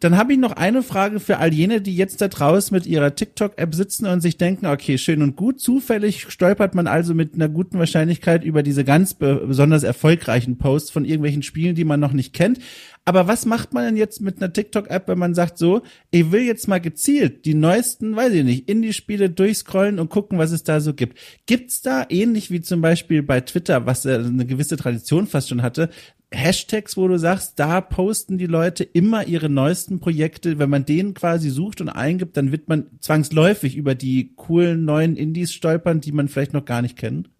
Dann 0.00 0.18
habe 0.18 0.34
ich 0.34 0.38
noch 0.38 0.52
eine 0.52 0.82
Frage 0.82 1.20
für 1.20 1.38
all 1.38 1.54
jene, 1.54 1.80
die 1.80 1.96
jetzt 1.96 2.20
da 2.20 2.28
draußen 2.28 2.74
mit 2.74 2.84
ihrer 2.84 3.14
TikTok-App 3.14 3.74
sitzen 3.74 4.04
und 4.06 4.20
sich 4.20 4.36
denken, 4.36 4.66
okay, 4.66 4.98
schön 4.98 5.22
und 5.22 5.36
gut. 5.36 5.58
Zufällig 5.58 6.30
stolpert 6.30 6.74
man 6.74 6.86
also 6.86 7.14
mit 7.14 7.32
einer 7.34 7.48
guten 7.48 7.78
Wahrscheinlichkeit 7.78 8.44
über 8.44 8.62
diese 8.62 8.84
ganz 8.84 9.14
besonders 9.14 9.84
erfolgreichen 9.84 10.58
Posts 10.58 10.90
von 10.90 11.06
irgendwelchen 11.06 11.42
Spielen, 11.42 11.74
die 11.74 11.84
man 11.84 11.98
noch 11.98 12.12
nicht 12.12 12.34
kennt. 12.34 12.58
Aber 13.06 13.26
was 13.26 13.46
macht 13.46 13.72
man 13.72 13.84
denn 13.84 13.96
jetzt 13.96 14.20
mit 14.20 14.36
einer 14.36 14.52
TikTok-App, 14.52 15.08
wenn 15.08 15.18
man 15.18 15.34
sagt 15.34 15.56
so, 15.56 15.80
ich 16.10 16.30
will 16.30 16.42
jetzt 16.42 16.68
mal 16.68 16.80
gezielt 16.80 17.46
die 17.46 17.54
neuesten, 17.54 18.16
weiß 18.16 18.34
ich 18.34 18.44
nicht, 18.44 18.68
Indie-Spiele 18.68 19.30
durchscrollen 19.30 19.98
und 19.98 20.10
gucken, 20.10 20.38
was 20.38 20.50
es 20.50 20.62
da 20.64 20.80
so 20.80 20.92
gibt. 20.92 21.18
Gibt's 21.46 21.80
da 21.80 22.04
ähnlich 22.10 22.50
wie 22.50 22.60
zum 22.60 22.82
Beispiel 22.82 23.22
bei 23.22 23.40
Twitter, 23.40 23.86
was 23.86 24.04
eine 24.04 24.44
gewisse 24.44 24.76
Tradition 24.76 25.26
fast 25.26 25.48
schon 25.48 25.62
hatte, 25.62 25.88
Hashtags, 26.36 26.96
wo 26.96 27.08
du 27.08 27.18
sagst, 27.18 27.58
da 27.58 27.80
posten 27.80 28.38
die 28.38 28.46
Leute 28.46 28.84
immer 28.84 29.26
ihre 29.26 29.48
neuesten 29.48 30.00
Projekte. 30.00 30.58
Wenn 30.58 30.70
man 30.70 30.84
den 30.84 31.14
quasi 31.14 31.50
sucht 31.50 31.80
und 31.80 31.88
eingibt, 31.88 32.36
dann 32.36 32.52
wird 32.52 32.68
man 32.68 32.90
zwangsläufig 33.00 33.76
über 33.76 33.94
die 33.94 34.32
coolen 34.36 34.84
neuen 34.84 35.16
Indies 35.16 35.52
stolpern, 35.52 36.00
die 36.00 36.12
man 36.12 36.28
vielleicht 36.28 36.52
noch 36.52 36.64
gar 36.64 36.82
nicht 36.82 36.96
kennt. 36.96 37.30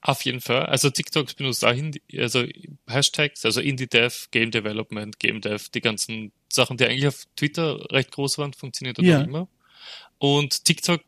Auf 0.00 0.24
jeden 0.24 0.40
Fall. 0.40 0.66
Also 0.66 0.90
TikTok 0.90 1.34
benutzt 1.36 1.62
dahin, 1.62 1.92
also 2.16 2.44
Hashtags, 2.86 3.44
also 3.44 3.60
Indie 3.60 3.88
Dev, 3.88 4.26
Game 4.30 4.50
Development, 4.50 5.18
Game 5.18 5.40
Dev, 5.40 5.68
die 5.74 5.80
ganzen 5.80 6.32
Sachen, 6.52 6.76
die 6.76 6.84
eigentlich 6.84 7.08
auf 7.08 7.24
Twitter 7.34 7.90
recht 7.90 8.12
groß 8.12 8.38
waren, 8.38 8.52
funktioniert 8.52 8.98
dort 8.98 9.06
ja. 9.06 9.22
immer. 9.22 9.48
Und 10.18 10.64
TikTok 10.64 11.02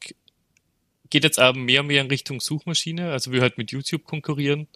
geht 1.11 1.25
jetzt 1.25 1.39
aber 1.39 1.59
mehr 1.59 1.81
und 1.83 1.87
mehr 1.87 2.01
in 2.01 2.09
Richtung 2.09 2.41
Suchmaschine, 2.41 3.13
also 3.13 3.33
wir 3.33 3.41
halt 3.41 3.59
mit 3.59 3.71
YouTube 3.71 4.05
konkurrieren. 4.05 4.67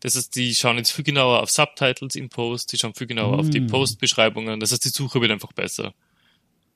Das 0.00 0.14
heißt, 0.14 0.34
die 0.36 0.54
schauen 0.54 0.76
jetzt 0.76 0.92
viel 0.92 1.04
genauer 1.04 1.42
auf 1.42 1.50
Subtitles 1.50 2.14
in 2.14 2.28
Post, 2.28 2.72
die 2.72 2.78
schauen 2.78 2.94
viel 2.94 3.08
genauer 3.08 3.36
mm. 3.36 3.40
auf 3.40 3.50
die 3.50 3.60
mm. 3.60 3.66
Postbeschreibungen. 3.66 4.60
Das 4.60 4.70
heißt, 4.70 4.84
die 4.84 4.90
Suche 4.90 5.20
wird 5.20 5.32
einfach 5.32 5.52
besser. 5.52 5.92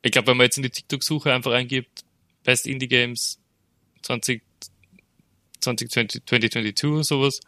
Ich 0.03 0.11
glaube, 0.11 0.29
wenn 0.29 0.37
man 0.37 0.47
jetzt 0.47 0.57
in 0.57 0.65
die 0.65 0.71
TikTok-Suche 0.71 1.33
einfach 1.33 1.53
eingibt, 1.53 2.05
Best 2.43 2.67
Indie 2.67 2.89
Games 2.89 3.39
20, 4.03 4.43
2020, 5.61 6.27
2022 6.27 7.07
sowas, 7.07 7.41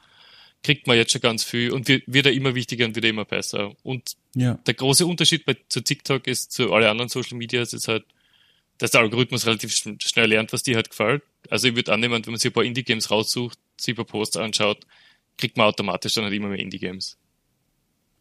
kriegt 0.63 0.87
man 0.87 0.97
jetzt 0.97 1.13
schon 1.13 1.21
ganz 1.21 1.45
viel 1.45 1.73
und 1.73 1.89
wird, 1.89 2.05
wird 2.07 2.27
er 2.27 2.33
immer 2.33 2.55
wichtiger 2.55 2.87
und 2.87 2.95
wird 2.95 3.05
er 3.05 3.11
immer 3.11 3.25
besser. 3.25 3.73
Und 3.83 4.13
ja. 4.35 4.55
der 4.67 4.75
große 4.75 5.05
Unterschied 5.05 5.45
bei, 5.45 5.57
zu 5.69 5.83
TikTok 5.83 6.27
ist 6.27 6.53
zu 6.53 6.73
allen 6.73 6.87
anderen 6.87 7.09
Social 7.09 7.37
Medias 7.37 7.73
ist 7.73 7.89
halt, 7.89 8.05
dass 8.79 8.93
der 8.93 9.03
Algorithmus 9.03 9.47
relativ 9.47 9.73
schnell 9.73 10.29
lernt, 10.29 10.53
was 10.53 10.63
dir 10.63 10.77
halt 10.77 10.91
gefällt. 10.91 11.23
Also 11.51 11.69
ich 11.69 11.77
würde 11.77 11.93
annehmen, 11.93 12.25
wenn 12.25 12.33
man 12.33 12.41
sich 12.41 12.51
ein 12.51 12.55
paar 12.55 12.65
Indie-Games 12.65 13.11
raussucht, 13.11 13.59
sich 13.77 13.93
ein 13.93 13.97
paar 13.97 14.07
Posts 14.07 14.39
anschaut, 14.39 14.87
kriegt 15.39 15.57
man 15.57 15.67
automatisch 15.67 16.15
dann 16.15 16.25
halt 16.25 16.35
immer 16.35 16.49
mehr 16.49 16.59
Indie-Games. 16.59 17.19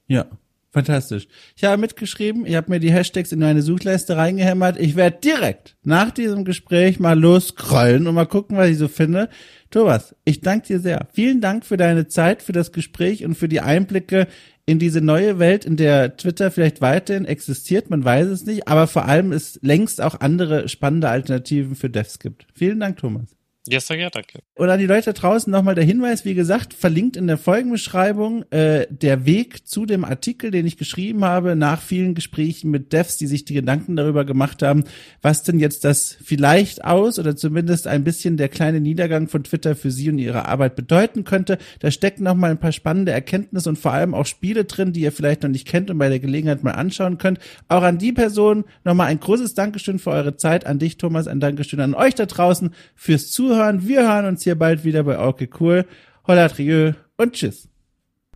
Ja, 0.07 0.25
fantastisch. 0.71 1.27
Ich 1.55 1.63
habe 1.63 1.79
mitgeschrieben, 1.79 2.45
ich 2.45 2.55
habe 2.55 2.69
mir 2.71 2.79
die 2.79 2.91
Hashtags 2.91 3.31
in 3.31 3.39
meine 3.39 3.61
Suchleiste 3.61 4.17
reingehämmert. 4.17 4.77
Ich 4.79 4.95
werde 4.95 5.19
direkt 5.23 5.75
nach 5.83 6.11
diesem 6.11 6.45
Gespräch 6.45 6.99
mal 6.99 7.19
losscrollen 7.19 8.07
und 8.07 8.15
mal 8.15 8.25
gucken, 8.25 8.57
was 8.57 8.69
ich 8.69 8.77
so 8.77 8.87
finde. 8.87 9.29
Thomas, 9.69 10.15
ich 10.25 10.41
danke 10.41 10.67
dir 10.67 10.79
sehr. 10.79 11.07
Vielen 11.13 11.41
Dank 11.41 11.65
für 11.65 11.77
deine 11.77 12.07
Zeit, 12.07 12.43
für 12.43 12.51
das 12.51 12.71
Gespräch 12.71 13.23
und 13.23 13.35
für 13.35 13.47
die 13.47 13.61
Einblicke 13.61 14.27
in 14.65 14.79
diese 14.79 15.01
neue 15.01 15.39
Welt, 15.39 15.65
in 15.65 15.75
der 15.75 16.15
Twitter 16.15 16.49
vielleicht 16.49 16.79
weiterhin 16.79 17.25
existiert, 17.25 17.89
man 17.89 18.03
weiß 18.03 18.27
es 18.27 18.45
nicht, 18.45 18.67
aber 18.67 18.87
vor 18.87 19.05
allem 19.05 19.33
es 19.33 19.59
längst 19.61 19.99
auch 20.01 20.21
andere 20.21 20.69
spannende 20.69 21.09
Alternativen 21.09 21.75
für 21.75 21.89
Devs 21.89 22.19
gibt. 22.19 22.47
Vielen 22.53 22.79
Dank, 22.79 22.97
Thomas. 22.97 23.35
Ja, 23.65 23.79
sehr 23.79 23.95
gerne, 23.95 24.11
danke. 24.11 24.39
Und 24.55 24.69
an 24.69 24.77
die 24.77 24.85
Leute 24.85 25.13
draußen 25.13 25.49
nochmal 25.49 25.73
der 25.73 25.85
Hinweis, 25.85 26.25
wie 26.25 26.33
gesagt, 26.33 26.73
verlinkt 26.73 27.15
in 27.15 27.27
der 27.27 27.37
Folgenbeschreibung 27.37 28.43
äh, 28.51 28.87
der 28.89 29.25
Weg 29.25 29.65
zu 29.65 29.85
dem 29.85 30.03
Artikel, 30.03 30.51
den 30.51 30.67
ich 30.67 30.75
geschrieben 30.75 31.23
habe, 31.23 31.55
nach 31.55 31.81
vielen 31.81 32.13
Gesprächen 32.13 32.71
mit 32.71 32.91
Devs, 32.91 33.15
die 33.15 33.25
sich 33.25 33.45
die 33.45 33.53
Gedanken 33.53 33.95
darüber 33.95 34.25
gemacht 34.25 34.63
haben, 34.63 34.83
was 35.21 35.43
denn 35.43 35.59
jetzt 35.59 35.85
das 35.85 36.17
vielleicht 36.21 36.83
aus 36.83 37.19
oder 37.19 37.37
zumindest 37.37 37.87
ein 37.87 38.03
bisschen 38.03 38.35
der 38.35 38.49
kleine 38.49 38.81
Niedergang 38.81 39.29
von 39.29 39.45
Twitter 39.45 39.77
für 39.77 39.91
sie 39.91 40.09
und 40.09 40.19
ihre 40.19 40.45
Arbeit 40.45 40.75
bedeuten 40.75 41.23
könnte. 41.23 41.57
Da 41.79 41.89
stecken 41.89 42.23
nochmal 42.23 42.51
ein 42.51 42.59
paar 42.59 42.73
spannende 42.73 43.13
Erkenntnisse 43.13 43.69
und 43.69 43.79
vor 43.79 43.93
allem 43.93 44.13
auch 44.13 44.25
Spiele 44.25 44.65
drin, 44.65 44.91
die 44.91 45.01
ihr 45.01 45.13
vielleicht 45.13 45.41
noch 45.41 45.49
nicht 45.49 45.69
kennt 45.69 45.89
und 45.89 45.97
bei 45.97 46.09
der 46.09 46.19
Gelegenheit 46.19 46.63
mal 46.63 46.71
anschauen 46.71 47.17
könnt. 47.17 47.39
Auch 47.69 47.83
an 47.83 47.97
die 47.97 48.11
Person 48.11 48.65
nochmal 48.83 49.07
ein 49.07 49.21
großes 49.21 49.53
Dankeschön 49.53 49.99
für 49.99 50.11
eure 50.11 50.35
Zeit, 50.35 50.65
an 50.65 50.79
dich 50.79 50.97
Thomas, 50.97 51.27
ein 51.27 51.39
Dankeschön 51.39 51.79
an 51.79 51.93
euch 51.93 52.15
da 52.15 52.25
draußen 52.25 52.71
fürs 52.95 53.31
Zuhören 53.31 53.52
Zuhören. 53.53 53.87
Wir 53.87 54.01
hören 54.01 54.25
uns 54.25 54.43
hier 54.43 54.55
bald 54.55 54.83
wieder 54.83 55.03
bei 55.03 55.19
Okay 55.19 55.47
Cool. 55.59 55.85
Holla 56.25 56.49
Trieux 56.49 56.95
und 57.17 57.33
tschüss. 57.33 57.72